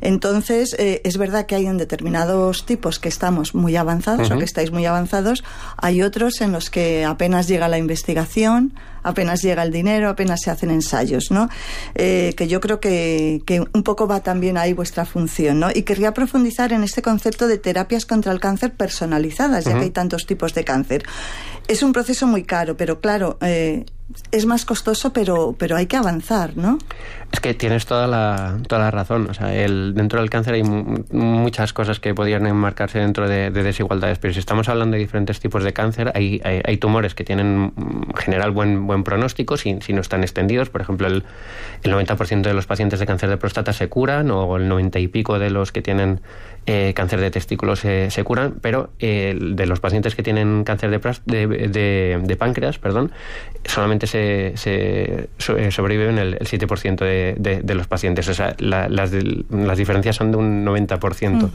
Entonces, 0.00 0.76
eh, 0.78 1.00
es 1.04 1.16
verdad 1.16 1.46
que 1.46 1.54
hay 1.54 1.66
en 1.66 1.78
determinados 1.78 2.66
tipos 2.66 2.98
que 2.98 3.08
estamos 3.08 3.54
muy 3.54 3.76
avanzados 3.76 4.30
o 4.30 4.38
que 4.38 4.44
estáis 4.44 4.70
muy 4.70 4.86
avanzados, 4.86 5.42
hay 5.76 6.02
otros 6.02 6.40
en 6.40 6.52
los 6.52 6.70
que 6.70 7.04
apenas 7.04 7.48
llega 7.48 7.66
la 7.68 7.78
investigación, 7.78 8.74
apenas 9.02 9.42
llega 9.42 9.55
el 9.62 9.72
dinero, 9.72 10.08
apenas 10.08 10.40
se 10.42 10.50
hacen 10.50 10.70
ensayos, 10.70 11.30
¿no? 11.30 11.48
Eh, 11.94 12.34
que 12.36 12.48
yo 12.48 12.60
creo 12.60 12.80
que, 12.80 13.42
que, 13.46 13.60
un 13.60 13.82
poco 13.82 14.06
va 14.06 14.20
también 14.20 14.56
ahí 14.58 14.72
vuestra 14.72 15.04
función, 15.04 15.60
¿no? 15.60 15.68
Y 15.74 15.82
querría 15.82 16.12
profundizar 16.12 16.72
en 16.72 16.82
este 16.82 17.02
concepto 17.02 17.48
de 17.48 17.58
terapias 17.58 18.06
contra 18.06 18.32
el 18.32 18.40
cáncer 18.40 18.74
personalizadas, 18.74 19.64
ya 19.64 19.74
que 19.74 19.84
hay 19.84 19.90
tantos 19.90 20.26
tipos 20.26 20.54
de 20.54 20.64
cáncer. 20.64 21.04
Es 21.68 21.82
un 21.82 21.92
proceso 21.92 22.26
muy 22.26 22.44
caro, 22.44 22.76
pero 22.76 23.00
claro, 23.00 23.38
eh, 23.40 23.84
es 24.30 24.46
más 24.46 24.64
costoso, 24.64 25.12
pero, 25.12 25.56
pero 25.58 25.76
hay 25.76 25.86
que 25.86 25.96
avanzar, 25.96 26.56
¿no? 26.56 26.78
Es 27.32 27.40
que 27.40 27.54
tienes 27.54 27.86
toda 27.86 28.06
la, 28.06 28.58
toda 28.68 28.82
la 28.82 28.90
razón. 28.92 29.28
O 29.28 29.34
sea, 29.34 29.52
el, 29.52 29.94
dentro 29.94 30.20
del 30.20 30.30
cáncer 30.30 30.54
hay 30.54 30.62
muchas 30.62 31.72
cosas 31.72 31.98
que 31.98 32.14
podrían 32.14 32.46
enmarcarse 32.46 33.00
dentro 33.00 33.28
de, 33.28 33.50
desigualdades, 33.50 34.18
pero 34.18 34.32
si 34.32 34.38
estamos 34.38 34.68
hablando 34.68 34.94
de 34.94 35.00
diferentes 35.00 35.40
tipos 35.40 35.64
de 35.64 35.72
cáncer, 35.72 36.12
hay, 36.14 36.40
hay, 36.44 36.76
tumores 36.76 37.14
que 37.14 37.24
tienen 37.24 37.72
en 37.76 38.14
general 38.14 38.52
buen, 38.52 38.86
buen 38.86 39.02
pronóstico 39.02 39.56
si, 39.56 39.78
si 39.80 39.92
no 39.92 40.02
están 40.02 40.22
extendidos. 40.22 40.70
Por 40.70 40.82
ejemplo, 40.82 41.08
el, 41.08 41.24
el 41.82 41.92
90% 41.92 42.42
de 42.42 42.54
los 42.54 42.66
pacientes 42.66 43.00
de 43.00 43.06
cáncer 43.06 43.28
de 43.28 43.38
próstata 43.38 43.72
se 43.72 43.88
curan, 43.88 44.30
o 44.30 44.56
el 44.56 44.68
90 44.68 45.00
y 45.00 45.08
pico 45.08 45.38
de 45.40 45.50
los 45.50 45.72
que 45.72 45.82
tienen 45.82 46.20
eh, 46.66 46.92
cáncer 46.94 47.20
de 47.20 47.30
testículos 47.30 47.80
se, 47.80 48.24
curan, 48.24 48.56
pero 48.60 48.90
eh, 48.98 49.36
de 49.40 49.66
los 49.66 49.78
pacientes 49.80 50.14
que 50.14 50.22
tienen 50.22 50.64
cáncer 50.64 50.90
de, 50.90 51.46
de, 51.46 52.20
de 52.22 52.36
páncreas, 52.36 52.78
perdón, 52.78 53.12
solamente 53.64 53.95
se, 54.06 54.52
se 54.56 55.28
eh, 55.48 55.70
sobreviven 55.70 56.18
el, 56.18 56.34
el 56.34 56.46
7% 56.46 56.96
de, 56.98 57.60
de, 57.62 57.74
los 57.74 57.86
pacientes. 57.86 58.28
O 58.28 58.34
sea, 58.34 58.54
las, 58.58 58.90
las, 58.90 59.78
diferencias 59.78 60.16
son 60.16 60.32
de 60.32 60.36
un 60.36 60.66
90% 60.66 61.50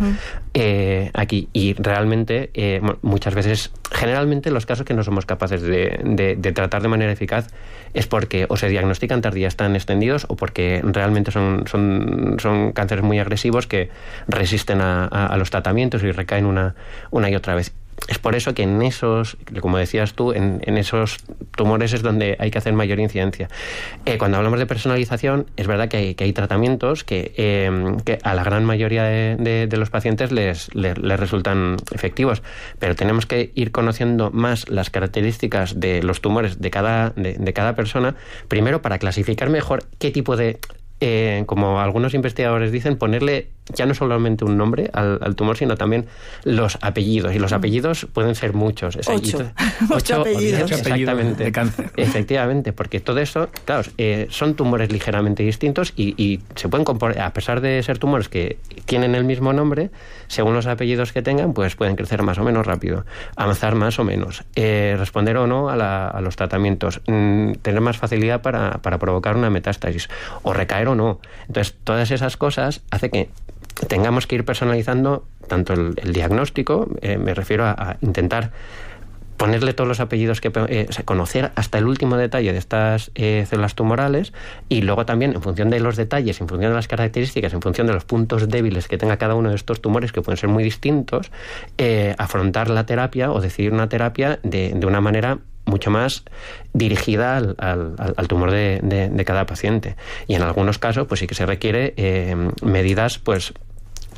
eh, 0.53 1.11
aquí. 1.13 1.49
Y 1.53 1.73
realmente, 1.73 2.49
eh, 2.53 2.81
muchas 3.01 3.35
veces, 3.35 3.71
generalmente 3.91 4.49
los 4.49 4.65
casos 4.65 4.85
que 4.85 4.93
no 4.93 5.03
somos 5.03 5.25
capaces 5.25 5.61
de, 5.61 6.51
tratar 6.55 6.81
de 6.81 6.87
manera 6.87 7.11
eficaz 7.11 7.49
es 7.93 8.07
porque 8.07 8.45
o 8.49 8.57
se 8.57 8.69
diagnostican 8.69 9.21
tardía, 9.21 9.47
están 9.47 9.75
extendidos, 9.75 10.25
o 10.29 10.35
porque 10.35 10.81
realmente 10.83 11.31
son, 11.31 11.65
son, 11.67 12.37
son 12.39 12.71
cánceres 12.71 13.03
muy 13.03 13.19
agresivos 13.19 13.67
que 13.67 13.89
resisten 14.27 14.81
a, 14.81 15.05
a 15.05 15.37
los 15.37 15.51
tratamientos 15.51 16.01
y 16.03 16.11
recaen 16.11 16.45
una, 16.45 16.75
una 17.11 17.29
y 17.29 17.35
otra 17.35 17.53
vez. 17.53 17.73
Es 18.07 18.17
por 18.19 18.35
eso 18.35 18.53
que 18.53 18.63
en 18.63 18.81
esos, 18.81 19.37
como 19.59 19.77
decías 19.77 20.13
tú, 20.13 20.33
en, 20.33 20.61
esos 20.77 21.17
tumores 21.55 21.93
es 21.93 22.01
donde 22.01 22.35
hay 22.39 22.51
que 22.51 22.57
hacer 22.57 22.73
mayor 22.73 22.99
incidencia. 22.99 23.47
Eh, 24.05 24.17
cuando 24.17 24.37
hablamos 24.37 24.59
de 24.59 24.65
personalización, 24.65 25.47
es 25.55 25.67
verdad 25.67 25.87
que 25.87 26.15
hay, 26.17 26.33
tratamientos 26.33 27.03
que, 27.03 27.33
em, 27.37 27.97
que, 27.99 28.19
a 28.23 28.33
la 28.33 28.43
gran 28.43 28.65
mayoría 28.65 29.03
de, 29.03 29.69
los 29.77 29.89
pacientes 29.89 30.31
les, 30.31 30.69
resultan 30.73 31.77
efectivos, 31.91 32.41
pero 32.79 32.95
tenemos 32.95 33.25
que 33.25 33.51
ir 33.55 33.71
conociendo 33.71 34.31
más 34.31 34.67
las 34.69 34.89
características 34.89 35.79
de 35.79 36.03
los 36.03 36.21
tumores 36.21 36.59
de 36.59 36.69
cada, 36.69 37.11
de 37.11 37.53
cada 37.53 37.75
persona, 37.75 38.15
primero 38.47 38.81
para 38.81 38.99
clasificar 38.99 39.49
mejor 39.49 39.85
qué 39.99 40.11
tipo 40.11 40.35
de 40.35 40.59
eh, 41.03 41.45
como 41.47 41.81
algunos 41.81 42.13
investigadores 42.13 42.71
dicen, 42.71 42.95
ponerle 42.95 43.49
ya 43.73 43.85
no 43.85 43.93
solamente 43.93 44.45
un 44.45 44.57
nombre 44.57 44.89
al, 44.93 45.35
tumor, 45.35 45.57
sino 45.57 45.75
también 45.75 46.05
los 46.43 46.77
apellidos. 46.81 47.33
Y 47.33 47.39
los 47.39 47.53
apellidos 47.53 48.07
pueden 48.13 48.35
ser 48.35 48.53
muchos. 48.53 48.97
ocho. 49.07 49.51
ocho, 49.89 50.21
apellidos. 50.21 50.71
Exactamente. 50.71 51.45
De 51.45 51.51
cáncer. 51.51 51.91
Efectivamente, 51.97 52.73
porque 52.73 52.99
todo 52.99 53.19
eso, 53.19 53.49
claro, 53.65 53.89
eh, 53.97 54.27
son 54.29 54.55
tumores 54.55 54.91
ligeramente 54.91 55.43
distintos 55.43 55.93
y, 55.95 56.39
se 56.55 56.69
pueden 56.69 56.85
componer, 56.85 57.19
a 57.21 57.33
pesar 57.33 57.61
de 57.61 57.81
ser 57.83 57.97
tumores 57.97 58.29
que 58.29 58.57
tienen 58.85 59.15
el 59.15 59.23
mismo 59.23 59.53
nombre, 59.53 59.89
según 60.27 60.53
los 60.53 60.67
apellidos 60.67 61.11
que 61.11 61.21
tengan, 61.21 61.53
pues 61.53 61.75
pueden 61.75 61.95
crecer 61.95 62.23
más 62.23 62.37
o 62.37 62.43
menos 62.43 62.65
rápido, 62.65 63.05
avanzar 63.35 63.75
más 63.75 63.99
o 63.99 64.03
menos, 64.03 64.43
eh, 64.55 64.95
responder 64.97 65.37
o 65.37 65.47
no 65.47 65.69
a, 65.69 66.21
los 66.21 66.35
tratamientos, 66.35 67.01
mm, 67.07 67.53
tener 67.61 67.81
más 67.81 67.97
facilidad 67.97 68.41
para, 68.41 68.79
para 68.81 68.97
provocar 68.97 69.35
una 69.35 69.49
metástasis 69.49 70.09
o 70.43 70.53
recaer 70.53 70.87
o 70.87 70.95
no. 70.95 71.19
Entonces, 71.47 71.75
todas 71.83 72.11
esas 72.11 72.37
cosas 72.37 72.81
hace 72.91 73.09
que 73.09 73.29
tengamos 73.87 74.27
que 74.27 74.35
ir 74.35 74.45
personalizando 74.45 75.25
tanto 75.47 75.73
el, 75.73 76.13
diagnóstico, 76.13 76.87
eh, 77.01 77.17
me 77.17 77.33
refiero 77.33 77.65
a, 77.65 77.97
intentar 78.01 78.51
ponerle 79.37 79.73
todos 79.73 79.87
los 79.87 79.99
apellidos 79.99 80.39
que 80.39 80.51
eh, 80.67 80.87
conocer 81.03 81.51
hasta 81.55 81.79
el 81.79 81.87
último 81.87 82.15
detalle 82.15 82.53
de 82.53 82.59
estas 82.59 83.09
eh, 83.15 83.45
células 83.49 83.73
tumorales 83.73 84.33
y 84.69 84.81
luego 84.81 85.07
también 85.07 85.33
en 85.33 85.41
función 85.41 85.71
de 85.71 85.79
los 85.79 85.95
detalles, 85.95 86.39
en 86.41 86.47
función 86.47 86.71
de 86.71 86.75
las 86.75 86.87
características, 86.87 87.51
en 87.53 87.61
función 87.61 87.87
de 87.87 87.93
los 87.93 88.05
puntos 88.05 88.47
débiles 88.47 88.87
que 88.87 88.99
tenga 88.99 89.17
cada 89.17 89.33
uno 89.33 89.49
de 89.49 89.55
estos 89.55 89.81
tumores 89.81 90.11
que 90.11 90.21
pueden 90.21 90.37
ser 90.37 90.49
muy 90.49 90.63
distintos, 90.63 91.31
afrontar 92.19 92.69
la 92.69 92.85
terapia 92.85 93.31
o 93.31 93.41
decidir 93.41 93.73
una 93.73 93.89
terapia 93.89 94.39
de, 94.43 94.73
de 94.75 94.85
una 94.85 95.01
manera 95.01 95.39
mucho 95.65 95.91
más 95.91 96.23
dirigida 96.73 97.37
al, 97.37 97.55
al, 97.57 98.27
tumor 98.27 98.51
de, 98.51 98.79
de, 98.81 99.25
cada 99.25 99.45
paciente. 99.45 99.95
Y 100.27 100.35
en 100.35 100.41
algunos 100.41 100.77
casos, 100.77 101.07
pues 101.07 101.19
sí 101.19 101.27
que 101.27 101.35
se 101.35 101.45
requiere 101.45 101.93
eh, 101.97 102.35
medidas, 102.63 103.19
pues 103.19 103.53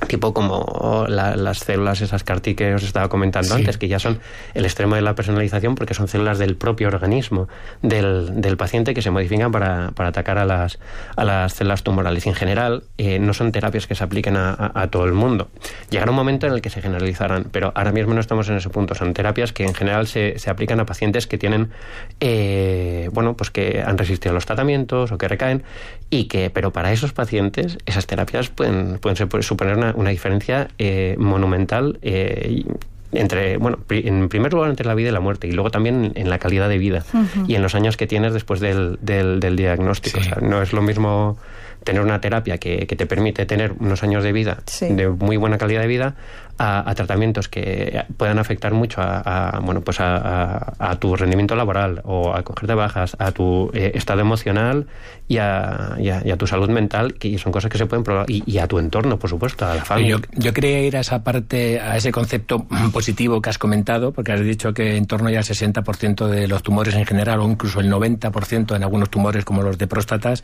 tipo 0.07 0.33
como 0.33 1.05
las 1.07 1.59
células 1.59 2.01
esas 2.01 2.23
CAR 2.23 2.41
que 2.41 2.73
os 2.73 2.83
estaba 2.83 3.09
comentando 3.09 3.55
antes, 3.55 3.77
que 3.77 3.87
ya 3.87 3.99
son 3.99 4.19
el 4.53 4.65
extremo 4.65 4.95
de 4.95 5.01
la 5.01 5.15
personalización 5.15 5.75
porque 5.75 5.93
son 5.93 6.07
células 6.07 6.39
del 6.39 6.55
propio 6.55 6.87
organismo 6.87 7.47
del, 7.81 8.41
del 8.41 8.57
paciente 8.57 8.93
que 8.93 9.01
se 9.01 9.11
modifican 9.11 9.51
para, 9.51 9.91
para, 9.91 10.09
atacar 10.09 10.37
a 10.37 10.45
las, 10.45 10.79
a 11.15 11.23
las 11.23 11.53
células 11.53 11.83
tumorales. 11.83 12.25
Y 12.25 12.29
en 12.29 12.35
general 12.35 12.83
eh, 12.97 13.19
no 13.19 13.33
son 13.33 13.51
terapias 13.51 13.87
que 13.87 13.95
se 13.95 14.03
apliquen 14.03 14.35
a, 14.35 14.71
a, 14.73 14.87
todo 14.87 15.05
el 15.05 15.13
mundo. 15.13 15.49
Llegará 15.89 16.11
un 16.11 16.17
momento 16.17 16.47
en 16.47 16.53
el 16.53 16.61
que 16.61 16.69
se 16.69 16.81
generalizarán, 16.81 17.47
pero 17.51 17.71
ahora 17.75 17.91
mismo 17.91 18.13
no 18.13 18.19
estamos 18.19 18.49
en 18.49 18.57
ese 18.57 18.69
punto. 18.69 18.95
Son 18.95 19.13
terapias 19.13 19.53
que 19.53 19.63
en 19.63 19.73
general 19.73 20.07
se, 20.07 20.37
se 20.39 20.49
aplican 20.49 20.79
a 20.79 20.85
pacientes 20.85 21.27
que 21.27 21.37
tienen, 21.37 21.71
eh, 22.19 23.09
bueno, 23.13 23.35
pues 23.35 23.51
que 23.51 23.83
han 23.85 23.97
resistido 23.97 24.31
a 24.31 24.33
los 24.33 24.45
tratamientos 24.45 25.11
o 25.11 25.17
que 25.17 25.27
recaen 25.27 25.63
y 26.09 26.25
que, 26.25 26.49
pero 26.49 26.71
para 26.71 26.91
esos 26.91 27.13
pacientes 27.13 27.77
esas 27.85 28.05
terapias 28.07 28.49
pueden, 28.49 28.99
pueden 28.99 29.43
suponer 29.43 29.77
una 29.77 29.92
una, 29.95 30.09
diferencia 30.09 30.67
eh, 30.77 31.15
monumental 31.17 31.99
eh, 32.01 32.63
entre, 33.11 33.57
bueno, 33.57 33.79
en 33.89 34.29
primer 34.29 34.53
lugar 34.53 34.69
entre 34.69 34.85
la 34.85 34.95
vida 34.95 35.09
y 35.09 35.11
la 35.11 35.19
muerte 35.19 35.47
y 35.47 35.51
luego 35.51 35.69
también 35.69 36.13
en 36.15 36.29
la 36.29 36.39
calidad 36.39 36.67
de 36.67 36.77
vida 36.77 37.05
y 37.47 37.55
en 37.55 37.61
los 37.61 37.75
años 37.75 37.95
que 37.97 38.07
tienes 38.07 38.33
después 38.33 38.59
del, 38.59 38.97
del, 39.01 39.55
diagnóstico. 39.55 40.19
O 40.19 40.23
sea, 40.23 40.37
no 40.41 40.61
es 40.61 40.73
lo 40.73 40.81
mismo 40.81 41.37
tener 41.83 42.01
una 42.01 42.21
terapia 42.21 42.57
que, 42.57 42.87
que, 42.87 42.95
te 42.95 43.05
permite 43.05 43.45
tener 43.45 43.73
unos 43.79 44.03
años 44.03 44.23
de 44.23 44.31
vida 44.31 44.63
de 44.79 45.09
muy 45.09 45.37
buena 45.37 45.57
calidad 45.57 45.81
de 45.81 45.87
vida 45.87 46.15
a, 46.57 46.93
tratamientos 46.95 47.47
que 47.47 48.05
puedan 48.17 48.39
afectar 48.39 48.73
mucho 48.73 49.01
a, 49.01 49.59
bueno 49.63 49.81
pues 49.81 49.97
a, 49.99 50.95
tu 50.99 51.15
rendimiento 51.15 51.55
laboral 51.55 52.01
o 52.05 52.33
a 52.33 52.43
cogerte 52.43 52.73
bajas, 52.73 53.15
a 53.19 53.31
tu 53.31 53.71
eh, 53.73 53.91
estado 53.95 54.21
emocional 54.21 54.87
y 55.27 55.37
a, 55.37 56.35
tu 56.37 56.47
salud 56.47 56.69
mental, 56.69 57.13
que 57.15 57.37
son 57.37 57.51
cosas 57.51 57.71
que 57.71 57.77
se 57.77 57.85
pueden 57.85 58.03
probar, 58.03 58.25
y, 58.29 58.57
a 58.57 58.67
tu 58.67 58.77
entorno, 58.77 59.17
por 59.17 59.29
supuesto, 59.29 59.65
a 59.65 59.75
la 59.75 59.85
familia. 59.85 60.17
Yo, 60.17 60.19
yo, 60.33 60.53
quería 60.53 60.81
ir 60.81 60.97
a 60.97 60.99
esa 60.99 61.23
parte, 61.23 61.79
a 61.79 61.97
ese 61.97 62.11
concepto 62.11 62.65
positivo 62.93 63.41
que 63.41 63.49
has 63.49 63.57
comentado, 63.57 64.11
porque 64.11 64.33
has 64.33 64.41
dicho 64.41 64.73
que 64.73 64.95
en 64.95 65.05
torno 65.05 65.29
ya 65.29 65.39
al 65.39 65.45
60% 65.45 66.27
de 66.27 66.47
los 66.47 66.61
tumores 66.61 66.95
en 66.95 67.05
general, 67.05 67.39
o 67.39 67.49
incluso 67.49 67.79
el 67.79 67.91
90% 67.91 68.75
en 68.75 68.83
algunos 68.83 69.09
tumores 69.09 69.45
como 69.45 69.61
los 69.61 69.77
de 69.77 69.87
próstatas, 69.87 70.43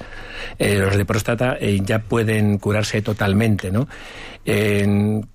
eh, 0.57 0.77
los 0.79 0.95
de 0.95 1.05
próstata 1.05 1.57
eh, 1.59 1.79
ya 1.83 1.99
pueden 1.99 2.57
curarse 2.57 3.01
totalmente, 3.01 3.71
¿no? 3.71 3.87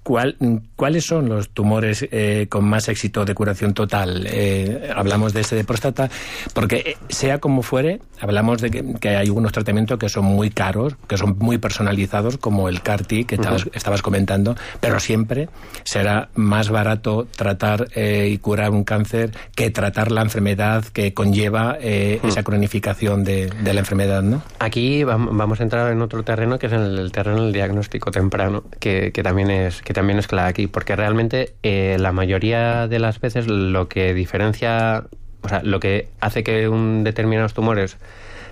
¿Cuál, 0.03 0.37
¿Cuáles 0.77 1.07
son 1.07 1.29
los 1.29 1.51
tumores 1.51 2.07
eh, 2.11 2.47
con 2.49 2.65
más 2.65 2.89
éxito 2.89 3.25
de 3.25 3.35
curación 3.35 3.75
total? 3.75 4.27
Eh, 4.29 4.91
hablamos 4.95 5.33
de 5.33 5.43
ese 5.43 5.55
de 5.55 5.65
próstata, 5.65 6.11
porque 6.53 6.77
eh, 6.77 6.97
sea 7.09 7.39
como 7.39 7.63
fuere, 7.63 8.01
hablamos 8.21 8.61
de 8.61 8.71
que, 8.71 9.09
hay 9.09 9.15
algunos 9.15 9.53
tratamientos 9.53 9.99
que 9.99 10.09
son 10.09 10.25
muy 10.25 10.51
caros, 10.51 10.97
que 11.07 11.17
son 11.17 11.37
muy 11.39 11.59
personalizados, 11.59 12.39
como 12.39 12.69
el 12.69 12.83
CAR-T 12.83 13.25
que 13.25 13.37
estabas, 13.73 14.03
comentando, 14.03 14.57
pero 14.81 14.99
siempre 14.99 15.49
será 15.85 16.29
más 16.35 16.69
barato 16.71 17.27
tratar 17.37 17.89
y 17.97 18.37
curar 18.39 18.71
un 18.71 18.85
cáncer 18.85 19.31
que 19.55 19.71
tratar 19.71 20.11
la 20.11 20.23
enfermedad 20.23 20.85
que 20.85 21.15
conlleva 21.15 21.79
esa 21.81 22.43
cronificación 22.43 23.25
de, 23.25 23.51
la 23.65 23.81
enfermedad, 23.81 24.23
¿no? 24.23 24.43
Aquí 24.59 25.05
vamos 25.05 25.61
a 25.61 25.63
entrar 25.63 25.93
en 25.93 26.03
otro 26.03 26.23
terreno 26.25 26.59
que 26.59 26.67
es 26.67 26.73
el 26.73 27.11
terreno 27.13 27.45
del 27.45 27.53
diagnóstico 27.53 28.11
temprano, 28.11 28.65
que 28.81 28.94
que, 29.13 29.23
también 29.23 29.51
es 29.51 29.83
que 29.83 29.95
también 29.95 30.19
es 30.19 30.27
clave 30.27 30.49
aquí, 30.49 30.67
porque 30.67 30.97
realmente 30.97 31.55
eh, 31.63 31.97
la 31.99 32.13
mayoría 32.13 32.89
de 32.89 32.99
las 32.99 33.21
veces 33.21 33.47
lo 33.47 33.89
que 33.89 34.15
diferencia, 34.15 35.05
o 35.43 35.49
sea, 35.49 35.63
lo 35.63 35.81
que 35.81 36.09
hace 36.21 36.45
que 36.45 36.69
un 36.69 37.05
determinados 37.05 37.55
tumores 37.55 37.97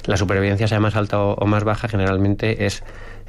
la 0.05 0.17
supervivencia 0.17 0.67
sea 0.67 0.81
más 0.81 0.97
alta 0.97 1.21
o, 1.21 1.47
más 1.47 1.65
baja 1.65 1.89
generalmente 1.89 2.67
es 2.67 2.83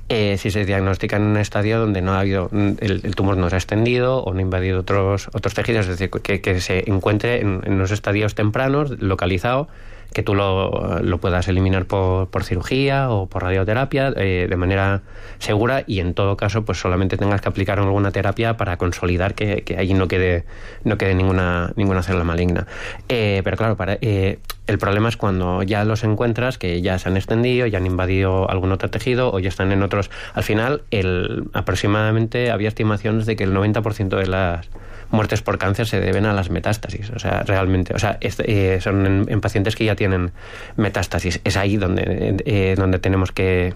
eh, 0.10 0.38
si 0.38 0.52
se 0.52 0.66
diagnostica 0.66 1.18
en 1.18 1.24
un 1.24 1.38
estadio 1.38 1.80
donde 1.80 2.02
no 2.02 2.14
ha 2.14 2.20
habido 2.20 2.50
el, 2.52 3.16
tumor 3.16 3.38
no 3.38 3.50
se 3.50 3.56
ha 3.56 3.60
extendido 3.60 4.24
o 4.24 4.34
no 4.34 4.40
ha 4.40 4.42
invadido 4.42 4.80
otros 4.80 5.30
otros 5.34 5.54
tejidos, 5.54 5.88
es 5.88 6.00
decir, 6.00 6.10
que, 6.10 6.60
se 6.60 6.90
encuentre 6.90 7.42
en, 7.42 7.62
en 7.64 7.74
unos 7.74 7.92
estadios 7.92 8.36
tempranos, 8.36 9.02
localizado 9.02 9.70
que 10.14 10.24
tú 10.24 10.36
lo, 10.36 11.00
lo 11.02 11.18
puedas 11.20 11.48
eliminar 11.48 11.86
por, 11.86 12.30
por, 12.30 12.44
cirugía 12.44 13.10
o 13.10 13.28
por 13.28 13.44
radioterapia 13.44 14.14
eh, 14.16 14.48
de 14.50 14.56
manera 14.58 15.02
segura 15.40 15.84
y 15.88 16.00
en 16.00 16.14
todo 16.14 16.38
caso 16.38 16.64
pues 16.66 16.80
solamente 16.80 17.18
tengas 17.18 17.42
que 17.42 17.50
aplicar 17.50 17.80
alguna 17.80 18.12
terapia 18.12 18.58
para 18.58 18.78
consolidar 18.78 19.34
que, 19.34 19.64
que 19.64 19.78
ahí 19.78 19.94
no 19.94 20.08
quede 20.08 20.46
no 20.84 20.98
quede 20.98 21.16
ninguna 21.16 21.74
ninguna 21.76 22.04
célula 22.04 22.24
maligna. 22.24 22.68
Eh, 23.10 23.42
pero 23.44 23.58
claro 23.58 23.76
para, 23.76 23.98
eh, 24.02 24.40
el 24.68 24.78
problema 24.78 25.10
es 25.10 25.18
cuando 25.18 25.64
ya 25.64 25.84
los 25.84 26.04
encuentras 26.04 26.58
que 26.58 26.82
ya 26.82 26.98
se 27.00 27.10
han 27.10 27.18
extendido 27.18 27.68
ya 27.68 27.78
han 27.78 27.86
invadido 27.86 28.50
algún 28.50 28.72
otro 28.72 28.90
tejido 28.90 29.32
o 29.32 29.40
ya 29.40 29.50
están 29.50 29.72
en 29.72 29.84
otros 29.84 30.10
al 30.34 30.44
final 30.44 30.84
el 30.92 31.50
aproximadamente 31.54 32.52
había 32.52 32.70
estimaciones 32.70 33.26
de 33.26 33.36
que 33.36 33.44
el 33.44 33.54
90% 33.54 34.18
de 34.18 34.28
las 34.28 34.70
muertes 35.14 35.44
por 35.44 35.60
cáncer 35.60 35.88
se 35.88 36.02
deben 36.02 36.26
a 36.26 36.34
las 36.34 36.50
metástasis. 36.50 37.12
O 37.12 37.20
sea, 37.20 37.44
realmente, 37.44 37.94
o 37.94 38.00
sea, 38.00 38.18
eh, 38.20 38.80
son 38.82 39.28
en, 39.30 39.42
pacientes 39.42 39.76
que 39.76 39.86
ya 39.86 39.96
tienen 39.96 40.32
metástasis. 40.76 41.40
Es 41.44 41.56
ahí 41.56 41.78
donde, 41.78 42.38
eh, 42.46 42.74
donde 42.76 42.98
tenemos 42.98 43.32
que, 43.32 43.76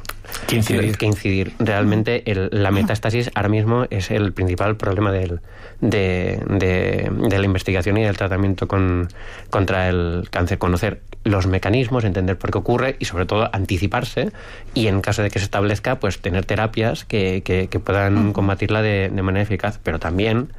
incidir. 0.52 0.98
que 0.98 1.06
incidir. 1.06 1.54
Realmente 1.60 2.24
la 2.52 2.72
metástasis 2.72 3.32
ahora 3.36 3.50
mismo 3.50 3.86
es 3.90 4.12
el 4.12 4.34
principal 4.34 4.78
problema 4.78 5.12
del, 5.12 5.42
de, 5.82 6.42
de, 6.48 7.40
la 7.40 7.46
investigación 7.46 7.98
y 7.98 8.04
del 8.04 8.18
tratamiento 8.18 8.68
con, 8.68 9.10
contra 9.50 9.90
el 9.90 10.28
cáncer. 10.30 10.58
Conocer 10.58 11.02
los 11.24 11.48
mecanismos, 11.48 12.04
entender 12.04 12.38
por 12.38 12.52
qué 12.52 12.58
ocurre 12.58 12.96
y 13.00 13.06
sobre 13.06 13.26
todo 13.26 13.50
anticiparse 13.54 14.32
y 14.74 14.88
en 14.88 15.02
caso 15.02 15.24
de 15.24 15.30
que 15.30 15.40
se 15.40 15.46
establezca, 15.46 16.00
pues 16.00 16.20
tener 16.20 16.46
terapias 16.46 17.06
que, 17.06 17.42
que, 17.44 17.80
puedan 17.80 18.34
combatirla 18.34 18.82
de, 18.82 19.10
de 19.14 19.22
manera 19.22 19.44
eficaz. 19.44 19.80
Pero 19.84 20.00
también 20.00 20.50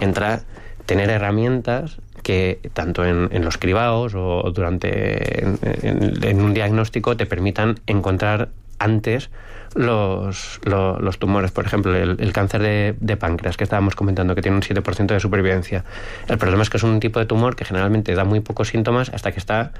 entra 0.00 0.42
tener 0.86 1.10
herramientas 1.10 1.98
que 2.26 2.58
tanto 2.72 3.04
en, 3.04 3.44
los 3.44 3.56
cribados 3.56 4.14
o 4.16 4.50
durante 4.52 5.44
en, 5.44 6.40
un 6.40 6.54
diagnóstico 6.54 7.16
te 7.16 7.24
permitan 7.24 7.78
encontrar 7.86 8.48
antes 8.78 9.30
los, 9.74 10.60
los, 10.64 11.18
tumores. 11.18 11.50
Por 11.50 11.66
ejemplo, 11.66 11.94
el, 11.94 12.32
cáncer 12.32 12.96
de, 12.98 13.16
páncreas 13.16 13.56
que 13.56 13.64
estábamos 13.64 13.94
comentando, 13.94 14.34
que 14.34 14.42
tiene 14.42 14.56
un 14.56 14.62
7% 14.62 15.06
de 15.06 15.20
supervivencia. 15.20 15.84
El 16.28 16.38
problema 16.38 16.62
es 16.62 16.70
que 16.70 16.78
es 16.78 16.82
un 16.82 17.00
tipo 17.00 17.18
de 17.18 17.26
tumor 17.26 17.56
que 17.56 17.64
generalmente 17.64 18.14
da 18.14 18.24
muy 18.24 18.40
pocos 18.40 18.68
síntomas 18.68 19.10
hasta 19.10 19.32
que 19.32 19.38
está 19.38 19.72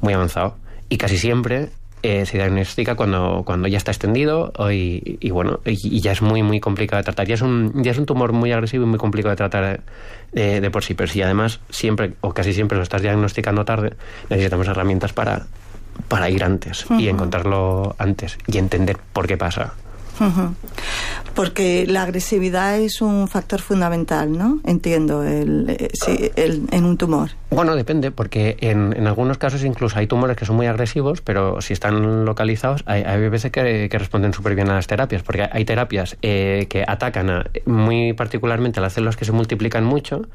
muy 0.00 0.12
avanzado. 0.12 0.56
Y 0.88 0.98
casi 0.98 1.18
siempre 1.18 1.70
eh, 2.02 2.24
se 2.24 2.38
diagnostica 2.38 2.94
cuando, 2.94 3.42
cuando 3.44 3.68
ya 3.68 3.76
está 3.76 3.90
extendido 3.90 4.52
y, 4.70 5.30
bueno, 5.30 5.60
y, 5.64 6.00
ya 6.00 6.12
es 6.12 6.22
muy, 6.22 6.42
muy 6.42 6.60
complicado 6.60 6.98
de 6.98 7.04
tratar. 7.04 7.26
Ya 7.26 7.34
es, 7.34 7.42
un, 7.42 7.82
ya 7.82 7.90
es 7.90 7.98
un 7.98 8.06
tumor 8.06 8.32
muy 8.32 8.52
agresivo 8.52 8.84
y 8.84 8.86
muy 8.86 8.98
complicado 8.98 9.30
de 9.30 9.36
tratar 9.36 9.80
eh, 10.32 10.60
de 10.60 10.70
por 10.70 10.82
sí, 10.82 10.94
pero 10.94 11.08
si 11.08 11.22
además 11.22 11.60
siempre 11.68 12.12
o 12.20 12.32
casi 12.32 12.52
siempre 12.52 12.76
lo 12.78 12.82
estás 12.82 13.02
diagnosticando 13.02 13.64
tarde, 13.64 13.94
necesitamos 14.28 14.68
herramientas 14.68 15.12
para, 15.12 15.46
para 16.08 16.30
ir 16.30 16.44
antes 16.44 16.86
y 16.98 17.08
encontrarlo 17.08 17.94
antes 17.98 18.38
y 18.46 18.58
entender 18.58 18.98
por 19.12 19.26
qué 19.26 19.36
pasa. 19.36 19.74
Porque 21.34 21.86
la 21.86 22.02
agresividad 22.02 22.78
es 22.78 23.00
un 23.00 23.28
factor 23.28 23.60
fundamental, 23.60 24.36
¿no? 24.36 24.60
Entiendo, 24.64 25.22
el, 25.22 25.70
eh, 25.70 26.30
en 26.70 26.84
un 26.84 26.98
tumor. 26.98 27.30
Bueno, 27.50 27.74
depende, 27.74 28.10
porque 28.10 28.56
en, 28.60 28.94
en, 28.96 29.06
algunos 29.06 29.38
casos 29.38 29.64
incluso 29.64 29.98
hay 29.98 30.06
tumores 30.06 30.36
que 30.36 30.44
son 30.44 30.56
muy 30.56 30.66
agresivos, 30.66 31.22
pero 31.22 31.60
si 31.62 31.72
están 31.72 32.24
localizados, 32.24 32.82
hay, 32.86 33.02
hay 33.02 33.28
veces 33.28 33.50
que, 33.50 33.88
que, 33.90 33.98
responden 33.98 34.34
súper 34.34 34.54
bien 34.54 34.68
a 34.68 34.74
las 34.74 34.86
terapias, 34.86 35.22
porque 35.22 35.48
hay 35.50 35.64
terapias 35.64 36.16
eh, 36.20 36.66
que 36.68 36.84
atacan 36.86 37.30
a, 37.30 37.46
muy 37.64 38.12
particularmente 38.12 38.80
a 38.80 38.82
las 38.82 38.92
células 38.92 39.16
que 39.16 39.24
se 39.24 39.32
multiplican 39.32 39.84
mucho, 39.84 40.28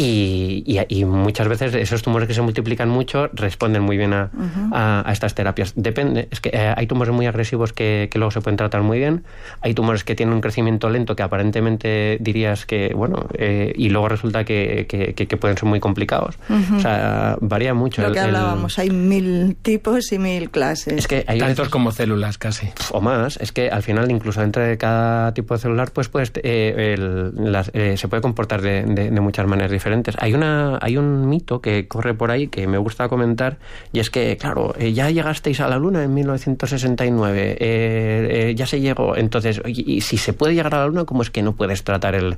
y, 0.00 0.62
y, 0.88 1.04
muchas 1.04 1.48
veces 1.48 1.74
esos 1.74 2.02
tumores 2.02 2.28
que 2.28 2.34
se 2.34 2.40
multiplican 2.40 2.88
mucho 2.88 3.30
responden 3.32 3.82
muy 3.82 3.96
bien 3.96 4.12
a, 4.12 4.30
a, 4.70 5.12
estas 5.12 5.34
terapias. 5.34 5.72
Depende, 5.74 6.28
es 6.30 6.40
que 6.40 6.50
eh, 6.50 6.72
hay 6.76 6.86
tumores 6.86 7.12
muy 7.12 7.26
agresivos 7.26 7.72
que, 7.72 8.08
que, 8.08 8.18
luego 8.18 8.30
se 8.30 8.40
pueden 8.40 8.56
tratar 8.56 8.82
muy 8.82 9.00
bien, 9.00 9.24
hay 9.60 9.74
tumores 9.74 10.04
que 10.04 10.14
tienen 10.14 10.36
un 10.36 10.40
crecimiento 10.40 10.88
lento 10.88 11.16
que 11.16 11.24
aparentemente 11.24 12.16
dirías 12.20 12.64
que, 12.64 12.92
bueno, 12.94 13.26
eh, 13.34 13.72
y 13.74 13.88
luego 13.88 14.08
resulta 14.08 14.44
que, 14.44 14.86
que, 14.86 15.36
pueden 15.36 15.56
ser 15.56 15.68
muy 15.68 15.80
complicados. 15.80 16.38
O 16.76 16.80
sea, 16.80 17.36
varía 17.40 17.74
mucho. 17.74 18.00
Lo 18.02 18.12
que 18.12 18.20
hablábamos, 18.20 18.78
hay 18.78 18.90
mil 18.90 19.56
tipos 19.60 20.12
y 20.12 20.20
mil 20.20 20.50
clases. 20.50 20.94
Es 20.94 21.08
que 21.08 21.24
hay 21.26 21.40
Tantos 21.40 21.70
como 21.70 21.90
células 21.90 22.38
casi. 22.38 22.68
O 22.92 23.00
más, 23.00 23.36
es 23.38 23.50
que 23.50 23.68
al 23.68 23.82
final 23.82 24.08
incluso 24.12 24.42
dentro 24.42 24.62
de 24.62 24.78
cada 24.78 25.34
tipo 25.34 25.54
de 25.54 25.60
celular 25.60 25.90
pues, 25.92 26.08
pues 26.08 26.30
eh, 26.36 26.94
el, 26.96 27.32
las, 27.34 27.72
se 27.72 28.08
puede 28.08 28.22
comportar 28.22 28.62
de, 28.62 28.84
de, 28.84 29.10
de 29.10 29.20
muchas 29.20 29.46
maneras 29.46 29.72
diferentes 29.72 29.87
diferentes. 29.88 30.16
Hay, 30.18 30.34
una, 30.34 30.78
hay 30.80 30.96
un 30.96 31.28
mito 31.28 31.60
que 31.60 31.88
corre 31.88 32.14
por 32.14 32.30
ahí 32.30 32.48
que 32.48 32.66
me 32.66 32.78
gusta 32.78 33.08
comentar 33.08 33.58
y 33.92 34.00
es 34.00 34.10
que, 34.10 34.36
claro, 34.36 34.74
eh, 34.78 34.92
ya 34.92 35.10
llegasteis 35.10 35.60
a 35.60 35.68
la 35.68 35.78
Luna 35.78 36.04
en 36.04 36.12
1969, 36.12 37.40
eh, 37.40 37.56
eh, 37.60 38.54
ya 38.54 38.66
se 38.66 38.80
llegó, 38.80 39.16
entonces, 39.16 39.62
y, 39.66 40.00
si 40.02 40.18
se 40.18 40.32
puede 40.32 40.54
llegar 40.54 40.74
a 40.74 40.80
la 40.80 40.86
Luna, 40.86 41.04
¿cómo 41.04 41.22
es 41.22 41.30
que 41.30 41.42
no 41.42 41.54
puedes 41.56 41.84
tratar 41.84 42.14
el, 42.14 42.36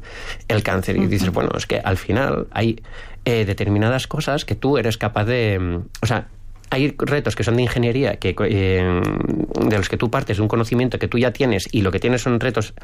el 0.49 0.63
cáncer? 0.63 0.97
Y 0.97 1.07
dices, 1.07 1.31
bueno, 1.31 1.51
es 1.57 1.67
que 1.67 1.81
al 1.81 1.97
final 1.97 2.47
hay 2.53 2.81
determinadas 3.25 4.07
cosas 4.07 4.45
que 4.45 4.55
tú 4.55 4.79
eres 4.79 4.97
capaz 4.97 5.25
de... 5.25 5.81
O 6.03 6.07
sea, 6.07 6.29
hay 6.71 6.95
retos 6.97 7.35
que 7.35 7.43
son 7.43 7.57
de 7.57 7.63
ingeniería, 7.63 8.17
que, 8.17 8.35
eh, 8.39 9.01
de 9.69 9.77
los 9.77 9.89
que 9.89 9.97
tú 9.97 10.09
partes 10.09 10.37
de 10.37 10.43
un 10.43 10.49
conocimiento 10.49 10.99
que 10.99 11.09
tú 11.09 11.19
ya 11.19 11.33
tienes 11.33 11.69
y 11.73 11.83
lo 11.83 11.91
que 11.91 11.99
tienes 11.99 12.23
son 12.23 12.39
retos 12.39 12.75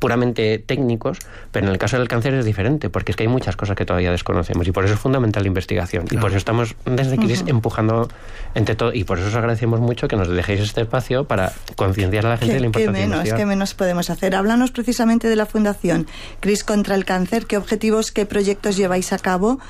puramente 0.00 0.58
técnicos, 0.58 1.18
pero 1.52 1.66
en 1.66 1.72
el 1.72 1.78
caso 1.78 1.96
del 1.96 2.08
cáncer 2.08 2.34
es 2.34 2.44
diferente, 2.44 2.90
porque 2.90 3.12
es 3.12 3.16
que 3.16 3.22
hay 3.22 3.28
muchas 3.28 3.56
cosas 3.56 3.76
que 3.76 3.84
todavía 3.84 4.10
desconocemos 4.10 4.66
y 4.66 4.72
por 4.72 4.84
eso 4.84 4.94
es 4.94 5.00
fundamental 5.00 5.44
la 5.44 5.48
investigación. 5.48 6.06
Y 6.10 6.16
por 6.16 6.30
eso 6.30 6.38
estamos 6.38 6.74
desde 6.84 7.16
CRIS 7.16 7.44
empujando 7.46 8.08
entre 8.54 8.74
todo, 8.74 8.92
y 8.92 9.04
por 9.04 9.18
eso 9.18 9.28
os 9.28 9.34
agradecemos 9.34 9.80
mucho 9.80 10.08
que 10.08 10.16
nos 10.16 10.28
dejéis 10.28 10.60
este 10.60 10.80
espacio 10.80 11.24
para 11.24 11.52
concienciar 11.76 12.26
a 12.26 12.30
la 12.30 12.36
gente 12.38 12.54
de 12.54 12.60
la 12.60 12.66
importancia 12.66 13.06
menos, 13.06 13.24
de 13.24 13.30
la 13.30 13.36
¿Qué 13.36 13.46
menos 13.46 13.74
podemos 13.74 14.10
hacer? 14.10 14.34
Háblanos 14.34 14.72
precisamente 14.72 15.28
de 15.28 15.36
la 15.36 15.46
Fundación 15.46 16.06
CRIS 16.40 16.64
contra 16.64 16.96
el 16.96 17.04
Cáncer, 17.04 17.46
qué 17.46 17.56
objetivos, 17.56 18.10
qué 18.10 18.26
proyectos 18.26 18.76
lleváis 18.76 19.12
a 19.12 19.18
cabo 19.18 19.60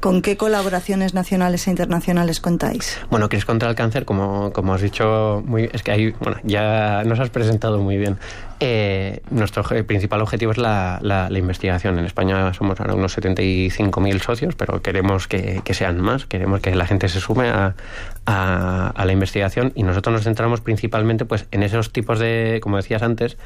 ¿Con 0.00 0.22
qué 0.22 0.36
colaboraciones 0.36 1.12
nacionales 1.12 1.66
e 1.66 1.70
internacionales 1.70 2.40
contáis? 2.40 2.96
Bueno, 3.10 3.28
Cris 3.28 3.44
contra 3.44 3.68
el 3.68 3.74
cáncer, 3.74 4.04
como, 4.04 4.52
como 4.52 4.74
has 4.74 4.80
dicho, 4.80 5.42
muy, 5.44 5.68
es 5.72 5.82
que 5.82 5.90
hay, 5.90 6.10
bueno, 6.20 6.38
ya 6.44 7.02
nos 7.04 7.18
has 7.18 7.30
presentado 7.30 7.78
muy 7.78 7.96
bien. 7.96 8.16
Eh, 8.60 9.20
nuestro 9.30 9.62
principal 9.62 10.20
objetivo 10.20 10.50
es 10.50 10.58
la, 10.58 10.98
la, 11.00 11.38
investigación. 11.38 11.98
En 11.98 12.04
España 12.04 12.52
somos 12.54 12.80
ahora 12.80 12.94
unos 12.94 13.16
75.000 13.16 14.20
socios, 14.20 14.54
pero 14.56 14.82
queremos 14.82 15.28
que, 15.28 15.60
que, 15.64 15.74
sean 15.74 16.00
más, 16.00 16.26
queremos 16.26 16.60
que 16.60 16.74
la 16.74 16.84
gente 16.84 17.08
se 17.08 17.20
sume 17.20 17.50
a, 17.50 17.74
a, 18.26 19.04
la 19.04 19.12
investigación 19.12 19.72
y 19.74 19.84
nosotros 19.84 20.12
nos 20.12 20.24
centramos 20.24 20.60
principalmente 20.60 21.24
pues, 21.24 21.46
en 21.50 21.62
esos 21.62 21.92
tipos 21.92 22.18
de, 22.18 22.58
como 22.62 22.76
decías 22.76 23.02
antes, 23.02 23.36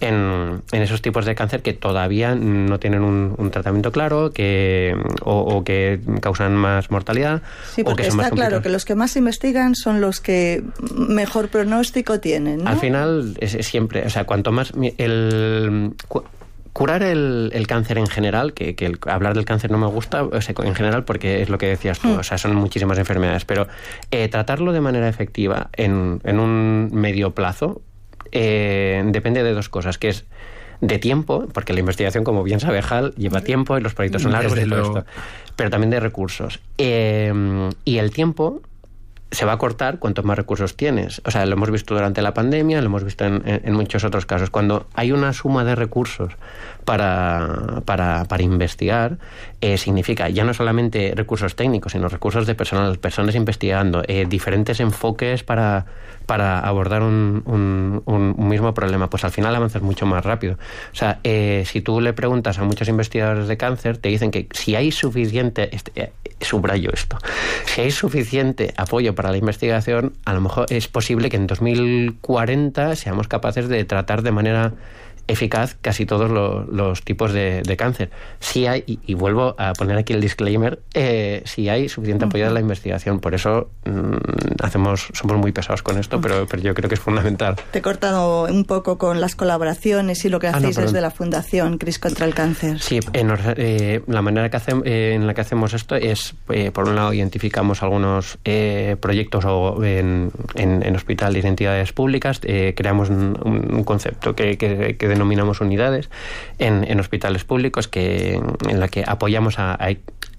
en, 0.00 0.62
en 0.72 0.82
esos 0.82 1.02
tipos 1.02 1.24
de 1.26 1.34
cáncer 1.34 1.62
que 1.62 1.72
todavía 1.72 2.34
no 2.34 2.78
tienen 2.78 3.02
un, 3.02 3.50
tratamiento 3.50 3.90
claro 3.90 4.32
que, 4.32 4.96
o, 5.22 5.64
que 5.64 6.00
causan 6.20 6.54
más 6.54 6.90
mortalidad. 6.90 7.42
Sí, 7.74 7.82
porque 7.82 8.06
está 8.06 8.30
claro 8.30 8.62
que 8.62 8.68
los 8.68 8.84
que 8.84 8.94
más 8.94 9.16
investigan 9.16 9.74
son 9.74 10.00
los 10.00 10.20
que 10.20 10.62
mejor 10.94 11.48
pronóstico 11.48 12.20
tienen. 12.20 12.68
Al 12.68 12.78
final 12.78 13.36
es, 13.40 13.54
es 13.54 13.66
siempre, 13.66 14.06
o 14.06 14.10
sea, 14.10 14.24
cuanto 14.24 14.52
más 14.52 14.59
el 14.98 15.94
curar 16.72 17.02
el, 17.02 17.64
cáncer 17.66 17.98
en 17.98 18.06
general, 18.06 18.52
que, 18.54 18.98
hablar 19.06 19.34
del 19.34 19.44
cáncer 19.44 19.70
no 19.70 19.78
me 19.78 19.86
gusta 19.86 20.26
en 20.30 20.74
general 20.74 21.04
porque 21.04 21.42
es 21.42 21.48
lo 21.48 21.58
que 21.58 21.66
decías 21.66 21.98
tú, 21.98 22.08
hmm. 22.08 22.18
o 22.18 22.22
sea, 22.22 22.38
son 22.38 22.54
muchísimas 22.54 22.98
enfermedades, 22.98 23.44
pero 23.44 23.66
eh, 24.10 24.28
tratarlo 24.28 24.72
de 24.72 24.80
manera 24.80 25.08
efectiva 25.08 25.70
en, 25.76 26.20
un 26.24 26.90
medio 26.92 27.34
plazo 27.34 27.82
eh, 28.32 29.02
depende 29.06 29.42
de 29.42 29.52
dos 29.52 29.68
cosas, 29.68 29.98
que 29.98 30.08
es 30.08 30.24
de 30.80 30.98
tiempo, 30.98 31.46
porque 31.52 31.72
la 31.72 31.80
investigación, 31.80 32.24
como 32.24 32.42
bien 32.42 32.60
sabe 32.60 32.82
Hal, 32.88 33.12
lleva 33.16 33.42
tiempo 33.42 33.76
y 33.76 33.82
los 33.82 33.92
proyectos 33.92 34.22
son 34.22 34.32
largos, 34.32 34.58
pero 35.56 35.68
también 35.68 35.90
de 35.90 36.00
recursos. 36.00 36.60
Eh, 36.78 37.70
y 37.84 37.98
el 37.98 38.12
tiempo 38.12 38.62
se 39.30 39.44
va 39.44 39.52
a 39.52 39.58
cortar 39.58 39.98
cuantos 39.98 40.24
más 40.24 40.36
recursos 40.36 40.76
tienes. 40.76 41.22
O 41.24 41.30
sea, 41.30 41.46
lo 41.46 41.54
hemos 41.54 41.70
visto 41.70 41.94
durante 41.94 42.20
la 42.22 42.34
pandemia, 42.34 42.80
lo 42.80 42.86
hemos 42.86 43.04
visto 43.04 43.24
en, 43.24 43.72
muchos 43.72 44.04
otros 44.04 44.26
casos. 44.26 44.50
Cuando 44.50 44.86
hay 44.94 45.12
una 45.12 45.32
suma 45.32 45.64
de 45.64 45.74
recursos 45.76 46.32
para, 46.84 47.82
para, 47.84 48.24
para 48.24 48.42
investigar, 48.42 49.18
eh, 49.60 49.78
significa 49.78 50.28
ya 50.28 50.44
no 50.44 50.52
solamente 50.52 51.12
recursos 51.14 51.54
técnicos, 51.54 51.92
sino 51.92 52.08
recursos 52.08 52.46
de 52.46 52.54
personal, 52.54 52.98
personas 52.98 53.34
investigando, 53.34 54.02
eh, 54.08 54.26
diferentes 54.28 54.80
enfoques 54.80 55.44
para, 55.44 55.86
para 56.26 56.60
abordar 56.60 57.02
un, 57.02 57.42
un, 58.06 58.48
mismo 58.48 58.74
problema, 58.74 59.08
pues 59.10 59.24
al 59.24 59.30
final 59.30 59.54
avanzas 59.54 59.82
mucho 59.82 60.06
más 60.06 60.24
rápido. 60.24 60.54
O 60.92 60.96
sea, 60.96 61.20
eh, 61.22 61.64
si 61.66 61.80
tú 61.80 62.00
le 62.00 62.12
preguntas 62.12 62.58
a 62.58 62.64
muchos 62.64 62.88
investigadores 62.88 63.46
de 63.46 63.56
cáncer, 63.56 63.98
te 63.98 64.08
dicen 64.08 64.30
que 64.30 64.48
si 64.52 64.74
hay 64.74 64.90
suficiente, 64.90 65.74
este, 65.74 66.12
subrayo 66.40 66.90
esto, 66.92 67.18
si 67.66 67.82
hay 67.82 67.90
suficiente 67.90 68.74
apoyo 68.76 69.14
la 69.28 69.36
investigación, 69.36 70.14
a 70.24 70.32
lo 70.32 70.40
mejor 70.40 70.66
es 70.70 70.88
posible 70.88 71.28
que 71.28 71.36
en 71.36 71.46
2040 71.46 72.96
seamos 72.96 73.28
capaces 73.28 73.68
de 73.68 73.84
tratar 73.84 74.22
de 74.22 74.32
manera 74.32 74.72
eficaz 75.30 75.76
casi 75.80 76.06
todos 76.06 76.30
los 76.30 77.02
tipos 77.02 77.32
de, 77.32 77.76
cáncer. 77.78 78.10
Si 78.40 78.66
hay, 78.66 78.84
y, 78.86 79.14
vuelvo 79.14 79.54
a 79.58 79.72
poner 79.74 79.96
aquí 79.96 80.12
el 80.12 80.20
disclaimer, 80.20 80.80
eh, 80.94 81.42
si 81.46 81.68
hay 81.68 81.88
suficiente 81.88 82.24
apoyo 82.24 82.46
de 82.46 82.52
la 82.52 82.60
investigación. 82.60 83.20
Por 83.20 83.34
eso 83.34 83.70
mm, 83.84 84.62
hacemos, 84.62 85.08
somos 85.12 85.36
muy 85.38 85.52
pesados 85.52 85.82
con 85.82 85.98
esto, 85.98 86.20
pero, 86.20 86.46
pero 86.46 86.62
yo 86.62 86.74
creo 86.74 86.88
que 86.88 86.94
es 86.94 87.00
fundamental. 87.00 87.56
Te 87.70 87.78
he 87.78 87.82
cortado 87.82 88.44
un 88.44 88.64
poco 88.64 88.98
con 88.98 89.20
las 89.20 89.36
colaboraciones 89.36 90.24
y 90.24 90.28
lo 90.28 90.40
que 90.40 90.48
ah, 90.48 90.52
hacéis 90.54 90.76
desde 90.76 91.00
la 91.00 91.10
Fundación 91.10 91.78
Cris 91.78 91.98
contra 91.98 92.26
el 92.26 92.34
Cáncer. 92.34 92.80
Sí, 92.80 93.00
eh, 93.12 94.02
la 94.06 94.22
manera 94.22 94.50
que 94.50 94.56
hacemos, 94.56 94.84
eh, 94.86 95.14
en 95.14 95.26
la 95.26 95.34
que 95.34 95.40
hacemos 95.40 95.72
esto 95.74 95.94
es, 95.94 96.34
por 96.72 96.88
un 96.88 96.96
lado, 96.96 97.12
identificamos 97.12 97.82
algunos 97.82 98.38
proyectos 99.00 99.44
o 99.46 99.82
en, 99.84 100.30
en, 100.54 100.96
hospital 100.96 101.32
de 101.32 101.38
identidades 101.40 101.92
públicas, 101.92 102.40
creamos 102.40 103.10
un, 103.10 103.84
concepto 103.84 104.34
que, 104.34 104.58
que, 104.58 104.96
que 104.96 105.08
denominamos 105.20 105.60
unidades 105.60 106.08
en, 106.58 106.98
hospitales 106.98 107.44
públicos 107.44 107.88
que, 107.88 108.40
en 108.68 108.80
la 108.80 108.88
que 108.88 109.04
apoyamos 109.06 109.58
a, 109.58 109.78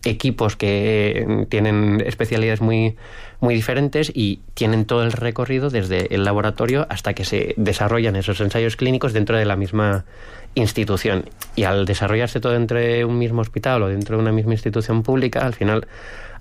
equipos 0.04 0.56
que 0.56 1.46
tienen 1.50 2.02
especialidades 2.04 2.60
muy, 2.60 2.96
muy 3.40 3.54
diferentes 3.54 4.12
y 4.12 4.40
tienen 4.56 4.86
todo 4.86 5.04
el 5.04 5.12
recorrido 5.12 5.70
desde 5.70 6.16
el 6.16 6.24
laboratorio 6.24 6.88
hasta 6.90 7.14
que 7.14 7.24
se 7.24 7.54
desarrollan 7.56 8.16
esos 8.16 8.42
ensayos 8.42 8.76
clínicos 8.76 9.14
dentro 9.14 9.38
de 9.38 9.46
la 9.46 9.56
misma 9.56 10.06
institución. 10.56 11.26
Y 11.56 11.66
al 11.66 11.86
desarrollarse 11.86 12.40
todo 12.40 12.56
entre 12.56 13.06
un 13.06 13.20
mismo 13.20 13.42
hospital 13.42 13.84
o 13.84 13.90
dentro 13.90 14.18
de 14.18 14.24
una 14.24 14.32
misma 14.32 14.54
institución 14.54 15.04
pública, 15.04 15.46
al 15.46 15.54
final 15.54 15.86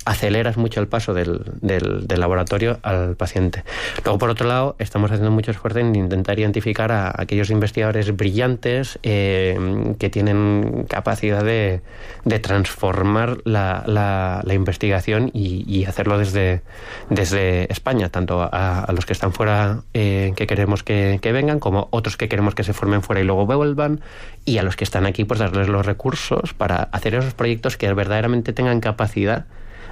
aceleras 0.04 0.56
mucho 0.56 0.80
el 0.80 0.88
paso 0.88 1.12
del, 1.12 1.42
del, 1.60 2.20
laboratorio 2.20 2.78
al 2.82 3.16
paciente. 3.16 3.64
Luego, 4.04 4.18
por 4.18 4.30
otro 4.30 4.46
lado, 4.46 4.76
estamos 4.78 5.10
haciendo 5.10 5.30
mucho 5.30 5.50
esfuerzo 5.50 5.78
en 5.78 5.94
intentar 5.94 6.38
identificar 6.38 6.90
a 6.90 7.12
aquellos 7.16 7.50
investigadores 7.50 8.16
brillantes 8.16 8.98
eh, 9.02 9.94
que 9.98 10.10
tienen 10.10 10.86
capacidad 10.88 11.44
de, 11.44 11.82
de 12.24 12.38
transformar 12.38 13.38
la, 13.44 13.84
la, 13.86 14.54
investigación 14.54 15.30
y, 15.32 15.84
hacerlo 15.84 16.18
desde, 16.18 16.62
desde 17.08 17.70
España, 17.72 18.08
tanto 18.10 18.42
a, 18.42 18.86
los 18.94 19.06
que 19.06 19.12
están 19.12 19.32
fuera 19.32 19.82
eh, 19.94 20.32
que 20.36 20.46
queremos 20.46 20.82
que, 20.82 21.18
que 21.22 21.32
vengan, 21.32 21.60
como 21.60 21.88
otros 21.90 22.16
que 22.16 22.28
queremos 22.28 22.54
que 22.54 22.64
se 22.64 22.72
formen 22.72 23.02
fuera 23.02 23.20
y 23.20 23.24
luego 23.24 23.46
vuelvan, 23.46 24.00
y 24.44 24.58
a 24.58 24.62
los 24.62 24.76
que 24.76 24.84
están 24.84 25.06
aquí, 25.06 25.24
pues 25.24 25.40
darles 25.40 25.68
los 25.68 25.86
recursos 25.86 26.54
para 26.54 26.82
hacer 26.92 27.14
esos 27.14 27.34
proyectos 27.34 27.76
que 27.76 27.92
verdaderamente 27.92 28.52
tengan 28.52 28.80
capacidad 28.80 29.46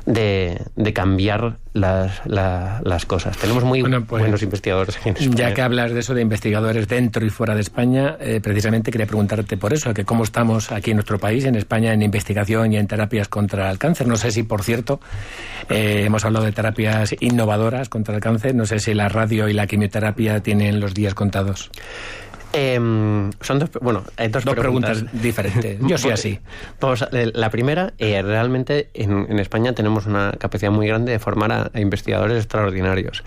de, 0.08 0.62
de 0.74 0.92
cambiar 0.94 1.58
las, 1.74 2.22
las, 2.24 3.06
cosas. 3.06 3.36
Tenemos 3.36 3.62
muy 3.62 3.82
pues, 3.82 4.22
buenos 4.22 4.42
investigadores 4.42 4.98
en 5.04 5.16
España. 5.16 5.36
Ya 5.36 5.54
que 5.54 5.60
hablas 5.60 5.92
de 5.92 6.00
eso, 6.00 6.14
de 6.14 6.22
investigadores 6.22 6.88
dentro 6.88 7.24
y 7.26 7.30
fuera 7.30 7.54
de 7.54 7.60
España, 7.60 8.16
eh, 8.18 8.40
precisamente 8.42 8.90
quería 8.90 9.06
preguntarte 9.06 9.58
por 9.58 9.74
eso, 9.74 9.92
que 9.92 10.06
cómo 10.06 10.24
estamos 10.24 10.72
aquí 10.72 10.92
en 10.92 10.96
nuestro 10.96 11.18
país, 11.18 11.44
en 11.44 11.56
España, 11.56 11.92
en 11.92 12.00
investigación 12.00 12.72
y 12.72 12.78
en 12.78 12.86
terapias 12.86 13.28
contra 13.28 13.70
el 13.70 13.78
cáncer. 13.78 14.06
No 14.06 14.16
sé 14.16 14.30
si, 14.30 14.44
por 14.44 14.62
cierto, 14.62 14.98
eh, 15.68 16.04
hemos 16.06 16.24
hablado 16.24 16.46
de 16.46 16.52
terapias 16.52 17.14
innovadoras 17.20 17.90
contra 17.90 18.14
el 18.14 18.22
cáncer. 18.22 18.54
No 18.54 18.64
sé 18.64 18.78
si 18.78 18.94
la 18.94 19.10
radio 19.10 19.46
y 19.48 19.52
la 19.52 19.66
quimioterapia 19.66 20.40
tienen 20.40 20.80
los 20.80 20.94
días 20.94 21.12
contados. 21.12 21.70
Em, 22.52 23.30
son 23.40 23.58
dos, 23.58 23.70
bueno, 23.80 24.04
hay 24.16 24.28
dos, 24.28 24.44
preguntas. 24.44 25.04
diferentes. 25.12 25.78
Yo 25.86 25.98
soy 25.98 26.12
así. 26.12 26.40
Eh, 27.12 27.30
la 27.34 27.50
primera, 27.50 27.92
eh, 27.98 28.22
realmente 28.22 28.88
en, 28.94 29.38
España 29.38 29.74
tenemos 29.74 30.06
una 30.06 30.32
capacidad 30.38 30.70
muy 30.70 30.86
grande 30.86 31.12
de 31.12 31.18
formar 31.18 31.52
a, 31.52 31.80
investigadores 31.80 32.38
extraordinarios. 32.38 33.22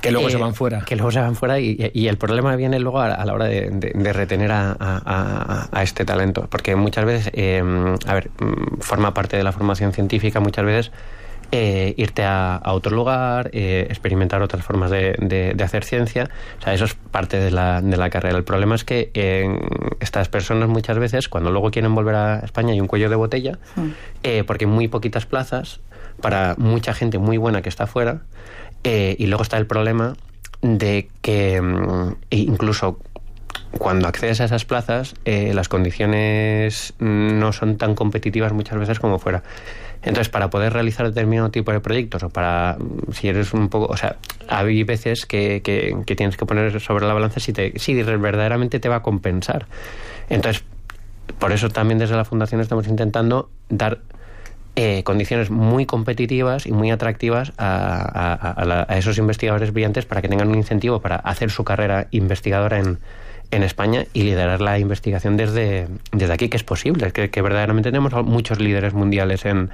Que 0.00 0.10
luego 0.10 0.30
se 0.30 0.36
van 0.36 0.54
fuera. 0.54 0.84
Que 0.84 0.96
luego 0.96 1.10
se 1.10 1.20
van 1.20 1.36
fuera 1.36 1.60
y, 1.60 2.08
el 2.08 2.18
problema 2.18 2.56
viene 2.56 2.78
luego 2.80 3.00
a, 3.00 3.24
la 3.24 3.32
hora 3.32 3.46
de, 3.46 4.12
retener 4.12 4.50
a, 4.52 5.80
este 5.82 6.04
talento. 6.04 6.48
Porque 6.50 6.74
muchas 6.76 7.04
veces, 7.04 7.30
em, 7.34 7.94
a 8.06 8.14
ver, 8.14 8.30
mm, 8.40 8.80
forma 8.80 9.14
parte 9.14 9.36
de 9.36 9.44
la 9.44 9.52
formación 9.52 9.92
científica, 9.92 10.40
muchas 10.40 10.64
veces 10.64 10.92
eh, 11.50 11.94
irte 11.96 12.24
a, 12.24 12.60
otro 12.66 12.94
lugar, 12.94 13.50
eh, 13.54 13.86
experimentar 13.88 14.42
otras 14.42 14.64
formas 14.64 14.90
de, 14.90 15.56
hacer 15.62 15.84
ciencia. 15.84 16.28
O 16.58 16.62
sea, 16.62 16.74
eso 16.74 16.84
es 16.84 16.94
parte 16.94 17.38
de 17.38 17.50
la, 17.50 17.80
de 17.80 17.96
la 17.96 18.10
carrera. 18.10 18.36
El 18.36 18.44
problema 18.44 18.74
es 18.74 18.84
que 18.84 19.10
estas 20.00 20.28
personas 20.28 20.68
muchas 20.68 20.98
veces, 20.98 21.28
cuando 21.28 21.50
luego 21.50 21.70
quieren 21.70 21.94
volver 21.94 22.14
a 22.14 22.38
España, 22.40 22.72
hay 22.72 22.80
un 22.80 22.86
cuello 22.86 23.08
de 23.08 23.16
botella, 23.16 23.58
eh, 24.22 24.44
porque 24.46 24.66
hay 24.66 24.70
muy 24.70 24.88
poquitas 24.88 25.26
plazas 25.26 25.80
para 26.20 26.54
mucha 26.58 26.92
gente 26.92 27.18
muy 27.18 27.38
buena 27.38 27.62
que 27.62 27.68
está 27.68 27.84
afuera. 27.84 28.22
y 28.84 29.26
luego 29.26 29.42
está 29.42 29.56
el 29.58 29.66
problema 29.66 30.14
de 30.62 31.08
que 31.22 31.60
mm, 31.60 32.16
incluso 32.30 32.98
cuando 33.78 34.08
accedes 34.08 34.40
a 34.40 34.44
esas 34.44 34.64
plazas, 34.64 35.14
eh, 35.24 35.52
las 35.54 35.68
condiciones 35.68 36.94
no 36.98 37.52
son 37.52 37.76
tan 37.76 37.94
competitivas 37.94 38.52
muchas 38.52 38.78
veces 38.78 38.98
como 38.98 39.18
fuera. 39.18 39.42
Entonces, 40.02 40.28
para 40.28 40.48
poder 40.48 40.72
realizar 40.72 41.06
determinado 41.06 41.50
tipo 41.50 41.72
de 41.72 41.80
proyectos 41.80 42.22
o 42.22 42.30
para, 42.30 42.78
si 43.12 43.28
eres 43.28 43.52
un 43.52 43.68
poco, 43.68 43.92
o 43.92 43.96
sea, 43.96 44.16
hay 44.48 44.84
veces 44.84 45.26
que, 45.26 45.60
que, 45.62 46.16
tienes 46.16 46.36
que 46.36 46.46
poner 46.46 46.80
sobre 46.80 47.06
la 47.06 47.14
balanza 47.14 47.40
si, 47.40 47.52
te, 47.52 47.72
si 47.78 48.00
verdaderamente 48.02 48.78
te 48.78 48.88
va 48.88 48.96
a 48.96 49.02
compensar. 49.02 49.66
Entonces, 50.30 50.62
por 51.38 51.52
eso 51.52 51.68
también 51.68 51.98
desde 51.98 52.16
la 52.16 52.24
Fundación 52.24 52.60
estamos 52.60 52.86
intentando 52.86 53.50
dar 53.68 53.98
eh, 54.76 55.02
condiciones 55.02 55.50
muy 55.50 55.84
competitivas 55.86 56.66
y 56.66 56.72
muy 56.72 56.92
atractivas 56.92 57.52
a, 57.58 58.84
a, 58.88 58.96
esos 58.98 59.18
investigadores 59.18 59.72
brillantes 59.72 60.06
para 60.06 60.22
que 60.22 60.28
tengan 60.28 60.48
un 60.48 60.54
incentivo 60.54 61.00
para 61.00 61.16
hacer 61.16 61.50
su 61.50 61.64
carrera 61.64 62.06
investigadora 62.12 62.78
en, 62.78 63.00
en 63.50 63.62
España 63.62 64.04
y 64.12 64.24
liderar 64.24 64.60
la 64.60 64.78
investigación 64.78 65.36
desde, 65.36 65.88
desde 66.12 66.32
aquí, 66.32 66.48
que 66.48 66.56
es 66.56 66.64
posible, 66.64 67.10
que, 67.12 67.42
verdaderamente 67.42 67.90
tenemos 67.90 68.12
muchos 68.24 68.60
líderes 68.60 68.92
mundiales 68.92 69.44
en, 69.46 69.70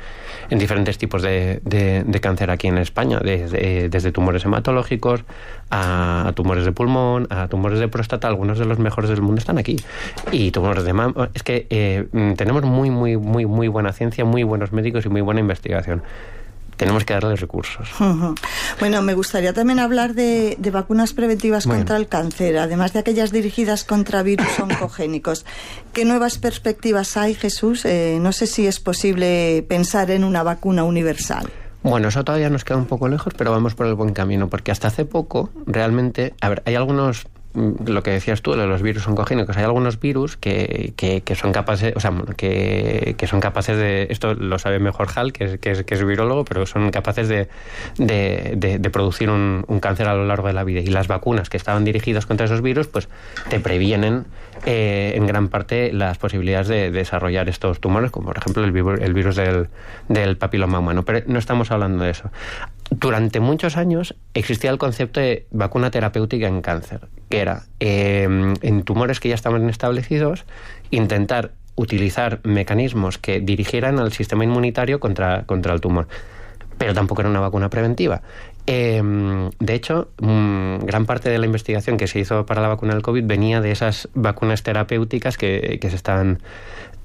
en 0.51 0.59
diferentes 0.59 0.97
tipos 0.97 1.23
de, 1.23 1.61
de, 1.65 2.21
cáncer 2.21 2.51
aquí 2.51 2.69
en 2.69 2.79
España, 2.79 3.19
desde, 3.19 3.89
desde 3.89 4.13
tumores 4.13 4.45
hematológicos 4.45 5.25
a, 5.71 6.33
tumores 6.37 6.65
de 6.65 6.73
pulmón, 6.73 7.27
a 7.31 7.49
tumores 7.49 7.81
de 7.81 7.89
próstata, 7.89 8.29
algunos 8.29 8.59
de 8.59 8.65
los 8.65 8.79
mejores 8.79 9.11
del 9.11 9.23
mundo 9.23 9.41
están 9.41 9.59
aquí. 9.59 9.77
Y 10.31 10.53
tumores 10.53 10.85
de 10.85 10.93
mama, 10.93 11.31
es 11.35 11.43
que 11.43 11.67
eh, 11.71 12.07
tenemos 12.37 12.63
muy, 12.63 12.91
muy, 12.91 13.17
muy, 13.17 13.47
muy 13.47 13.69
buena 13.69 13.93
ciencia, 13.93 14.25
muy 14.25 14.45
buenos 14.45 14.73
médicos 14.73 15.05
y 15.05 15.09
muy 15.09 15.21
buena 15.21 15.41
investigación 15.41 16.03
tenemos 16.77 17.05
que 17.05 17.15
darles 17.15 17.41
recursos. 17.41 17.89
Bueno, 18.81 19.03
me 19.03 19.15
gustaría 19.15 19.53
también 19.53 19.79
hablar 19.79 20.15
de, 20.15 20.57
vacunas 20.73 21.13
preventivas 21.13 21.67
contra 21.67 21.97
el 21.97 22.09
cáncer, 22.09 22.59
además 22.59 22.93
de 22.93 22.99
aquellas 22.99 23.31
dirigidas 23.31 23.85
contra 23.85 24.23
virus 24.23 24.59
oncogénicos. 24.59 25.47
¿Qué 25.93 26.05
nuevas 26.05 26.39
perspectivas 26.39 27.17
hay, 27.17 27.35
Jesús? 27.35 27.85
Eh, 27.85 28.19
no 28.21 28.33
sé 28.33 28.47
si 28.47 28.67
es 28.67 28.81
posible 28.81 29.65
pensar 29.69 30.11
en 30.11 30.25
una 30.25 30.43
vacuna 30.43 30.85
universal. 30.85 31.51
Bueno, 31.85 32.09
eso 32.09 32.25
todavía 32.25 32.49
nos 32.49 32.65
queda 32.65 32.79
un 32.79 32.87
poco 32.87 33.09
lejos, 33.09 33.35
pero 33.37 33.51
vamos 33.51 33.75
por 33.75 33.87
el 33.87 33.95
buen 33.95 34.15
camino, 34.15 34.49
porque 34.49 34.73
hasta 34.73 34.89
hace 34.89 35.05
poco 35.05 35.51
realmente, 35.67 36.35
a 36.41 36.49
ver, 36.49 36.63
hay 36.65 36.75
algunos 36.77 37.27
lo 37.55 38.03
que 38.03 38.11
decías 38.11 38.43
tú 38.43 38.53
de 38.53 38.67
los 38.67 38.83
virus 38.83 39.07
oncogénicos, 39.07 39.57
hay 39.57 39.65
algunos 39.65 40.01
virus 40.01 40.37
que, 40.37 40.93
que, 40.97 41.35
son 41.37 41.53
capaces, 41.53 41.95
o 41.95 42.01
sea, 42.01 42.13
que, 42.37 43.15
que, 43.17 43.27
son 43.27 43.41
capaces 43.41 43.77
de, 43.77 44.09
esto 44.11 44.35
lo 44.35 44.59
sabe 44.59 44.81
mejor 44.81 45.09
Hal, 45.15 45.33
que 45.33 45.45
es, 45.45 45.59
que 45.61 45.71
es, 45.71 45.85
que 45.85 45.95
es 45.95 46.05
virólogo, 46.05 46.45
pero 46.45 46.67
son 46.67 46.91
capaces 46.91 47.29
de, 47.29 47.49
de, 47.97 48.55
de, 48.57 48.91
producir 48.91 49.31
un, 49.31 49.65
un, 49.69 49.81
cáncer 49.81 50.09
a 50.09 50.15
lo 50.15 50.27
largo 50.27 50.49
de 50.49 50.55
la 50.55 50.65
vida. 50.65 50.81
Y 50.81 50.87
las 50.87 51.07
vacunas 51.07 51.49
que 51.49 51.57
estaban 51.57 51.85
dirigidas 51.85 52.27
contra 52.27 52.47
esos 52.47 52.61
virus, 52.61 52.89
pues 52.89 53.09
te 53.49 53.61
previenen 53.61 54.25
eh, 54.67 55.13
en 55.17 55.27
gran 55.27 55.49
parte 55.49 55.93
las 55.93 56.19
posibilidades 56.19 56.69
de, 56.69 56.91
desarrollar 56.91 57.49
estos 57.49 57.81
tumores, 57.81 58.11
como 58.11 58.27
por 58.27 58.39
ejemplo 58.39 58.65
el, 58.65 59.03
el 59.03 59.15
virus 59.15 59.37
del, 59.37 60.37
papiloma 60.37 60.79
humano. 60.79 61.05
Pero 61.05 61.23
no 61.27 61.39
estamos 61.39 61.71
hablando 61.71 62.05
de 62.05 62.11
eso. 62.11 62.31
Durante 62.91 63.41
muchos 63.41 63.77
años 63.77 64.15
existía 64.35 64.71
el 64.71 64.79
concepto 64.79 65.21
de 65.21 65.47
vacuna 65.51 65.91
terapéutica 65.91 66.47
en 66.49 66.63
cáncer, 66.63 67.01
que 67.29 67.41
era 67.41 67.65
eh, 67.81 68.55
en 68.61 68.83
tumores 68.85 69.21
que 69.21 69.29
ya 69.29 69.35
estaban 69.35 69.69
establecidos 69.69 70.45
intentar 70.91 71.53
utilizar 71.77 72.41
mecanismos 72.45 73.19
que 73.19 73.41
dirigieran 73.41 73.99
al 73.99 74.13
sistema 74.13 74.45
inmunitario 74.45 75.01
contra, 75.01 75.45
contra 75.45 75.73
el 75.75 75.81
tumor. 75.81 76.07
Pero 76.79 76.95
tampoco 76.95 77.21
era 77.21 77.31
una 77.31 77.41
vacuna 77.41 77.71
preventiva. 77.71 78.23
Eh, 78.67 79.51
de 79.59 79.75
hecho, 79.75 80.09
mm, 80.21 80.79
gran 80.85 81.07
parte 81.07 81.29
de 81.31 81.39
la 81.39 81.47
investigación 81.47 81.97
que 81.97 82.07
se 82.07 82.21
hizo 82.21 82.47
para 82.47 82.63
la 82.63 82.69
vacuna 82.69 82.95
del 82.95 83.03
COVID 83.03 83.25
venía 83.25 83.61
de 83.61 83.71
esas 83.71 84.09
vacunas 84.15 84.63
terapéuticas 84.63 85.37
que, 85.37 85.79
que 85.81 85.91
se 85.91 85.97
están 85.97 86.39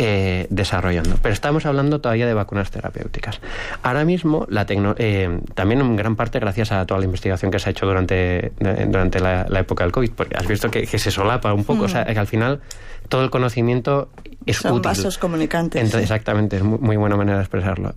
eh, 0.01 0.47
desarrollando. 0.49 1.17
Pero 1.21 1.33
estamos 1.33 1.65
hablando 1.65 1.99
todavía 1.99 2.25
de 2.25 2.33
vacunas 2.33 2.71
terapéuticas. 2.71 3.41
Ahora 3.83 4.05
mismo, 4.05 4.45
la 4.49 4.65
eh, 4.69 5.41
también 5.55 5.81
en 5.81 5.97
gran 5.97 6.15
parte 6.15 6.39
gracias 6.39 6.71
a 6.71 6.85
toda 6.85 7.01
la 7.01 7.05
investigación 7.05 7.51
que 7.51 7.59
se 7.59 7.67
ha 7.67 7.71
hecho 7.71 7.85
durante, 7.85 8.53
durante 8.87 9.19
la, 9.19 9.45
época 9.59 9.83
del 9.83 9.91
COVID, 9.91 10.11
porque 10.11 10.37
has 10.37 10.47
visto 10.47 10.71
que, 10.71 10.85
se 10.85 11.11
solapa 11.11 11.53
un 11.53 11.65
poco, 11.65 11.83
o 11.83 11.87
sea, 11.89 12.03
mm. 12.03 12.13
que 12.13 12.19
al 12.19 12.27
final 12.27 12.61
todo 13.09 13.25
el 13.25 13.29
conocimiento 13.29 14.07
es 14.45 14.59
Son 14.59 14.71
útil. 14.71 14.83
vasos 14.83 15.17
comunicantes. 15.17 15.93
Exactamente, 15.93 16.55
es 16.55 16.63
muy, 16.63 16.95
buena 16.95 17.17
manera 17.17 17.39
de 17.39 17.43
expresarlo. 17.43 17.93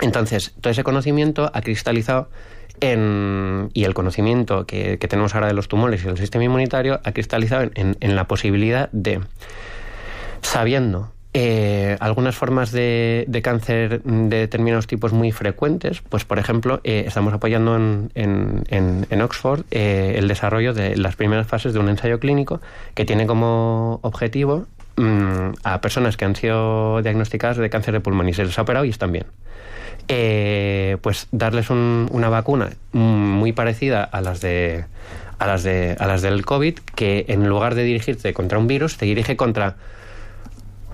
Entonces, 0.00 0.54
todo 0.60 0.70
ese 0.70 0.84
conocimiento 0.84 1.50
ha 1.52 1.60
cristalizado 1.62 2.28
en, 2.80 3.70
y 3.72 3.84
el 3.84 3.94
conocimiento 3.94 4.66
que, 4.66 4.98
tenemos 4.98 5.34
ahora 5.34 5.46
de 5.46 5.54
los 5.54 5.68
tumores 5.68 6.02
y 6.02 6.06
del 6.06 6.18
sistema 6.18 6.44
inmunitario 6.44 7.00
ha 7.04 7.12
cristalizado 7.12 7.70
en 7.74 8.16
la 8.16 8.28
posibilidad 8.28 8.90
de 8.92 9.20
sabiendo 10.42 11.10
eh, 11.38 11.98
algunas 12.00 12.34
formas 12.34 12.72
de, 12.72 13.40
cáncer 13.42 14.02
de 14.02 14.38
determinados 14.38 14.86
tipos 14.86 15.12
muy 15.12 15.32
frecuentes, 15.32 16.00
pues 16.08 16.24
por 16.24 16.38
ejemplo, 16.38 16.80
eh, 16.82 17.04
estamos 17.06 17.34
apoyando 17.34 17.76
en, 17.76 18.10
en, 18.14 19.20
Oxford 19.20 19.64
eh, 19.70 20.14
el 20.16 20.28
desarrollo 20.28 20.72
de 20.72 20.96
las 20.96 21.14
primeras 21.14 21.46
fases 21.46 21.74
de 21.74 21.78
un 21.78 21.90
ensayo 21.90 22.20
clínico 22.20 22.62
que 22.94 23.04
tiene 23.04 23.26
como 23.26 23.98
objetivo 24.00 24.64
mm, 24.96 25.56
a 25.62 25.80
personas 25.82 26.16
que 26.16 26.24
han 26.24 26.36
sido 26.36 27.02
diagnosticadas 27.02 27.58
de 27.58 27.68
cáncer 27.68 27.92
de 27.92 28.00
pulmón 28.00 28.30
y 28.30 28.32
se 28.32 28.46
les 28.46 28.58
ha 28.58 28.62
operado 28.62 28.86
y 28.86 28.88
están 28.88 29.12
bien. 29.12 29.26
Pues 30.06 31.28
darles 31.32 31.70
una 31.70 32.28
vacuna 32.28 32.70
muy 32.92 33.52
parecida 33.52 34.04
a 34.04 34.20
las 34.20 34.40
de 34.40 34.84
a 35.38 35.46
las 35.46 35.62
de 35.62 35.96
a 35.98 36.06
las 36.06 36.22
del 36.22 36.44
COVID 36.44 36.78
que 36.94 37.26
en 37.28 37.48
lugar 37.48 37.74
de 37.74 37.84
dirigirte 37.84 38.32
contra 38.32 38.58
un 38.58 38.66
virus 38.66 38.96
te 38.96 39.06
dirige 39.06 39.36
contra 39.36 39.76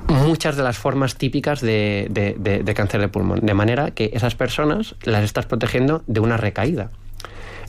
muchas 0.08 0.56
de 0.56 0.62
las 0.62 0.78
formas 0.78 1.16
típicas 1.16 1.60
de, 1.60 2.06
de, 2.10 2.74
cáncer 2.74 3.00
de 3.00 3.08
pulmón, 3.08 3.40
de 3.40 3.54
manera 3.54 3.90
que 3.92 4.10
esas 4.14 4.34
personas 4.34 4.94
las 5.02 5.24
estás 5.24 5.46
protegiendo 5.46 6.02
de 6.06 6.20
una 6.20 6.36
recaída. 6.36 6.90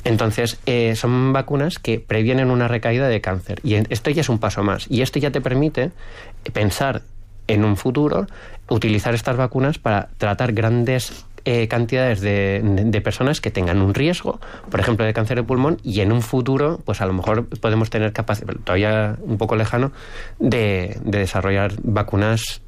Entonces, 0.03 0.59
eh, 0.65 0.95
son 0.95 1.31
vacunas 1.31 1.79
que 1.79 1.99
previenen 1.99 2.49
una 2.49 2.67
recaída 2.67 3.07
de 3.07 3.21
cáncer. 3.21 3.61
Y 3.63 3.75
esto 3.75 4.09
ya 4.09 4.21
es 4.21 4.29
un 4.29 4.37
paso 4.37 4.61
más. 4.61 4.85
Y 4.89 5.01
esto 5.01 5.17
ya 5.17 5.31
te 5.31 5.39
permite 5.39 5.91
pensar 6.51 7.03
en 7.47 7.65
un 7.65 7.77
futuro, 7.77 8.27
utilizar 8.69 9.13
estas 9.13 9.37
vacunas 9.37 9.77
para 9.77 10.09
tratar 10.17 10.53
grandes 10.53 11.25
eh, 11.45 11.67
cantidades 11.67 12.21
de, 12.21 13.01
personas 13.03 13.41
que 13.41 13.51
tengan 13.51 13.81
un 13.81 13.93
riesgo, 13.93 14.39
por 14.71 14.79
ejemplo, 14.79 15.05
de 15.05 15.13
cáncer 15.13 15.37
de 15.37 15.43
pulmón, 15.43 15.77
y 15.83 15.99
en 15.99 16.13
un 16.13 16.21
futuro, 16.21 16.79
pues 16.85 17.01
a 17.01 17.05
lo 17.05 17.11
mejor 17.11 17.47
podemos 17.59 17.89
tener 17.89 18.13
capacidad, 18.13 18.53
todavía 18.63 19.17
un 19.21 19.37
poco 19.37 19.57
lejano, 19.57 19.91
de, 20.39 20.97
de 21.03 21.19
desarrollar 21.19 21.73
vacunas 21.83 22.61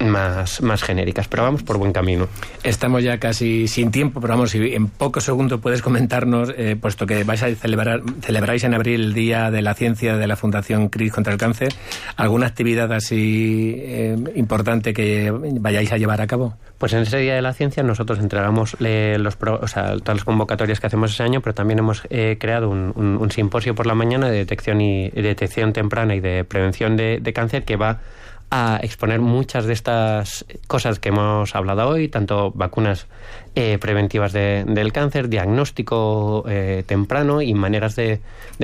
más, 0.00 0.62
más 0.62 0.82
genéricas, 0.82 1.28
pero 1.28 1.42
vamos 1.42 1.62
por 1.62 1.78
buen 1.78 1.92
camino. 1.92 2.28
Estamos 2.62 3.02
ya 3.02 3.18
casi 3.18 3.68
sin 3.68 3.90
tiempo, 3.90 4.20
pero 4.20 4.34
vamos, 4.34 4.50
si 4.50 4.74
en 4.74 4.88
pocos 4.88 5.24
segundos 5.24 5.60
puedes 5.60 5.82
comentarnos, 5.82 6.52
eh, 6.56 6.76
puesto 6.80 7.06
que 7.06 7.24
vais 7.24 7.42
a 7.42 7.54
celebrar, 7.54 8.02
celebráis 8.20 8.64
en 8.64 8.74
abril 8.74 9.00
el 9.00 9.14
Día 9.14 9.50
de 9.50 9.62
la 9.62 9.74
Ciencia 9.74 10.16
de 10.16 10.26
la 10.26 10.36
Fundación 10.36 10.88
CRIS 10.88 11.12
contra 11.12 11.32
el 11.32 11.38
Cáncer, 11.38 11.74
¿alguna 12.16 12.46
actividad 12.46 12.92
así 12.92 13.74
eh, 13.78 14.16
importante 14.34 14.92
que 14.92 15.30
vayáis 15.30 15.92
a 15.92 15.96
llevar 15.96 16.20
a 16.20 16.26
cabo? 16.26 16.54
Pues 16.78 16.92
en 16.92 17.00
ese 17.00 17.18
Día 17.18 17.34
de 17.34 17.42
la 17.42 17.52
Ciencia 17.52 17.82
nosotros 17.82 18.18
entregamos 18.18 18.76
eh, 18.80 19.16
los 19.18 19.36
o 19.40 19.68
sea, 19.68 19.96
todas 19.98 20.16
las 20.16 20.24
convocatorias 20.24 20.80
que 20.80 20.86
hacemos 20.86 21.12
ese 21.12 21.22
año, 21.22 21.40
pero 21.40 21.54
también 21.54 21.80
hemos 21.80 22.02
creado 22.38 22.68
un, 22.70 22.92
un, 22.96 23.30
simposio 23.30 23.74
por 23.74 23.86
la 23.86 23.94
mañana 23.94 24.30
de 24.30 24.38
detección 24.38 24.80
y 24.80 25.10
detección 25.10 25.72
temprana 25.72 26.14
y 26.14 26.20
de 26.20 26.44
prevención 26.44 26.96
de, 26.96 27.18
de 27.20 27.32
cáncer 27.32 27.64
que 27.64 27.76
va 27.76 28.00
a 28.50 28.80
exponer 28.82 29.20
muchas 29.20 29.66
de 29.66 29.72
estas 29.72 30.44
cosas 30.66 30.98
que 30.98 31.10
hemos 31.10 31.54
hablado 31.54 31.88
hoy, 31.88 32.08
tanto 32.08 32.50
vacunas 32.52 33.06
eh, 33.60 33.76
preventivas 33.76 34.32
del 34.32 34.92
cáncer, 34.92 35.28
diagnóstico 35.28 36.44
eh, 36.48 36.84
temprano 36.86 37.42
y 37.42 37.54
maneras 37.54 37.96
de, 37.96 38.20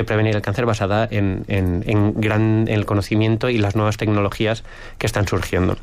prevenir 0.07 0.37
el 0.37 0.41
cáncer 0.41 0.67
basada 0.67 1.09
en, 1.11 1.45
en, 1.49 2.15
gran, 2.21 2.67
el 2.69 2.87
conocimiento 2.87 3.49
y 3.49 3.59
las 3.59 3.75
nuevas 3.75 3.97
tecnologías 3.97 4.63
que 4.99 5.09
están 5.09 5.27
surgiendo. 5.27 5.77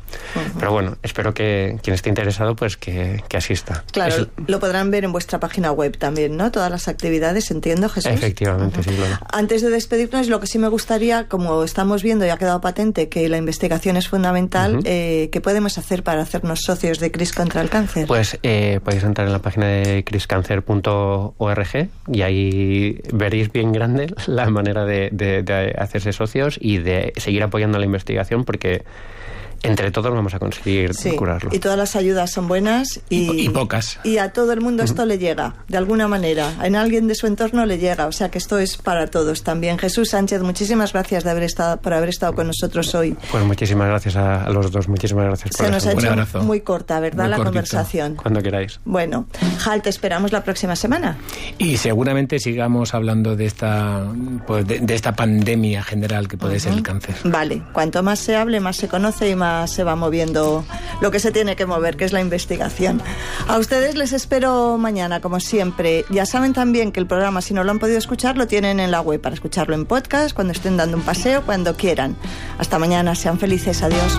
Pero 0.58 0.72
bueno, 0.72 0.96
espero 1.02 1.34
que 1.34 1.76
quien 1.82 1.92
esté 1.92 2.08
interesado 2.08 2.56
pues 2.56 2.78
que, 2.78 3.22
asista. 3.36 3.84
Claro, 3.92 4.28
lo 4.46 4.58
podrán 4.58 4.90
ver 4.90 5.04
en 5.04 5.12
vuestra 5.12 5.38
página 5.38 5.72
web 5.72 5.98
también, 5.98 6.38
¿no? 6.38 6.50
Todas 6.50 6.70
las 6.70 6.88
actividades, 6.88 7.50
entiendo, 7.50 7.90
Jesús. 7.90 8.12
Efectivamente, 8.12 8.82
sí, 8.82 8.92
claro. 8.96 9.18
Antes 9.30 9.60
de 9.60 9.68
despedirnos, 9.68 10.28
lo 10.28 10.40
que 10.40 10.46
sí 10.46 10.58
me 10.58 10.68
gustaría, 10.68 11.28
como 11.28 11.64
estamos 11.64 12.02
viendo 12.02 12.24
y 12.24 12.30
ha 12.30 12.38
quedado 12.38 12.62
patente 12.62 13.10
que 13.10 13.28
la 13.28 13.36
investigación 13.36 13.98
es 13.98 14.08
fundamental, 14.08 14.80
eh, 14.84 15.28
¿qué 15.30 15.42
podemos 15.42 15.76
hacer 15.76 16.02
para 16.02 16.22
hacernos 16.22 16.60
socios 16.64 16.98
de 16.98 17.10
CRIS 17.10 17.34
contra 17.34 17.60
el 17.60 17.68
cáncer? 17.68 18.06
Pues 18.06 18.38
entrar 19.04 19.26
en 19.26 19.32
la 19.32 19.40
página 19.40 19.66
de 19.66 20.04
criscancer.org 20.04 21.88
y 22.08 22.22
ahí 22.22 23.00
veréis 23.12 23.52
bien 23.52 23.72
grande 23.72 24.14
la 24.26 24.48
manera 24.50 24.84
de, 24.84 25.74
hacerse 25.78 26.12
socios 26.12 26.58
y 26.60 26.78
de 26.78 27.12
seguir 27.16 27.42
apoyando 27.42 27.78
la 27.78 27.84
investigación 27.84 28.44
porque 28.44 28.84
entre 29.62 29.90
todos 29.90 30.12
vamos 30.12 30.34
a 30.34 30.38
conseguir 30.38 30.92
curarlo. 31.16 31.50
Y 31.52 31.58
todas 31.58 31.78
las 31.78 31.96
ayudas 31.96 32.30
son 32.30 32.48
buenas 32.48 33.00
y, 33.08 33.48
pocas. 33.50 33.98
Y 34.04 34.18
a 34.18 34.32
todo 34.32 34.52
el 34.52 34.60
mundo 34.60 34.82
esto 34.82 35.06
le 35.06 35.18
llega, 35.18 35.54
de 35.68 35.76
alguna 35.76 36.08
manera. 36.08 36.52
En 36.62 36.76
alguien 36.76 37.06
de 37.06 37.14
su 37.14 37.26
entorno 37.26 37.64
le 37.66 37.78
llega. 37.78 38.06
O 38.06 38.12
sea 38.12 38.30
que 38.30 38.38
esto 38.38 38.58
es 38.58 38.76
para 38.76 39.06
todos 39.06 39.42
también. 39.42 39.78
Jesús 39.78 40.10
Sánchez, 40.10 40.42
muchísimas 40.42 40.92
gracias 40.92 41.24
de 41.24 41.30
haber 41.30 41.44
estado, 41.44 41.80
por 41.80 41.94
haber 41.94 42.08
estado 42.08 42.34
con 42.34 42.48
nosotros 42.48 42.94
hoy. 42.94 43.16
Pues 43.30 43.44
muchísimas 43.44 43.88
gracias 43.88 44.16
a, 44.16 44.48
los 44.50 44.70
dos. 44.70 44.88
Muchísimas 44.88 45.26
gracias 45.26 45.56
por 45.56 45.66
Se 45.66 45.72
nos 45.72 45.86
ha 45.86 45.92
hecho 45.92 46.42
muy 46.42 46.60
corta, 46.60 46.98
¿verdad? 47.00 47.28
la 47.28 47.36
conversación. 47.38 48.16
Cuando 48.16 48.42
queráis. 48.42 48.80
Bueno, 48.84 49.26
Hal, 49.64 49.82
te 49.82 49.90
esperamos 49.90 50.32
la 50.32 50.42
próxima 50.42 50.76
semana. 50.76 51.16
Y 51.58 51.76
seguramente 51.76 52.38
sigamos 52.38 52.94
hablando 52.94 53.36
de 53.36 53.46
esta, 53.46 54.06
pues 54.46 54.66
de, 54.66 54.82
esta 54.88 55.14
pandemia 55.14 55.82
general 55.82 56.28
que 56.28 56.36
puede 56.36 56.58
ser 56.58 56.72
el 56.72 56.82
cáncer. 56.82 57.14
Vale, 57.24 57.62
cuanto 57.72 58.02
más 58.02 58.18
se 58.18 58.36
hable, 58.36 58.60
más 58.60 58.76
se 58.76 58.88
conoce 58.88 59.30
y 59.30 59.36
más 59.36 59.51
se 59.66 59.84
va 59.84 59.96
moviendo 59.96 60.64
lo 61.00 61.10
que 61.10 61.18
se 61.18 61.32
tiene 61.32 61.56
que 61.56 61.66
mover, 61.66 61.96
que 61.96 62.04
es 62.04 62.12
la 62.12 62.20
investigación. 62.20 63.02
A 63.48 63.58
ustedes 63.58 63.96
les 63.96 64.12
espero 64.12 64.78
mañana, 64.78 65.20
como 65.20 65.40
siempre. 65.40 66.04
Ya 66.10 66.26
saben 66.26 66.52
también 66.52 66.92
que 66.92 67.00
el 67.00 67.06
programa, 67.06 67.42
si 67.42 67.54
no 67.54 67.64
lo 67.64 67.70
han 67.70 67.78
podido 67.78 67.98
escuchar, 67.98 68.36
lo 68.36 68.46
tienen 68.46 68.80
en 68.80 68.90
la 68.90 69.00
web 69.00 69.20
para 69.20 69.34
escucharlo 69.34 69.74
en 69.74 69.86
podcast, 69.86 70.34
cuando 70.34 70.52
estén 70.52 70.76
dando 70.76 70.96
un 70.96 71.02
paseo, 71.02 71.42
cuando 71.42 71.76
quieran. 71.76 72.16
Hasta 72.58 72.78
mañana, 72.78 73.14
sean 73.14 73.38
felices, 73.38 73.82
adiós. 73.82 74.18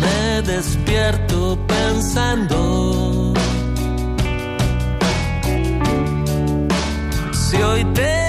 Me 0.00 0.42
despierto 0.42 1.58
pensando. 1.66 3.34
Si 7.32 7.56
hoy 7.56 7.84
te 7.94 8.23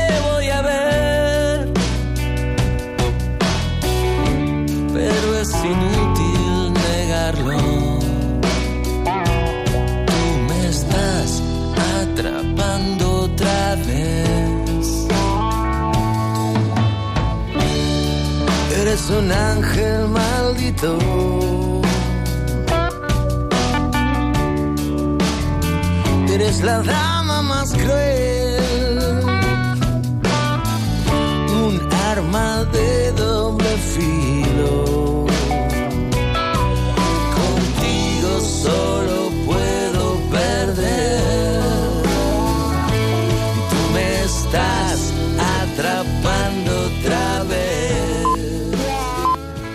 so 20.86 21.15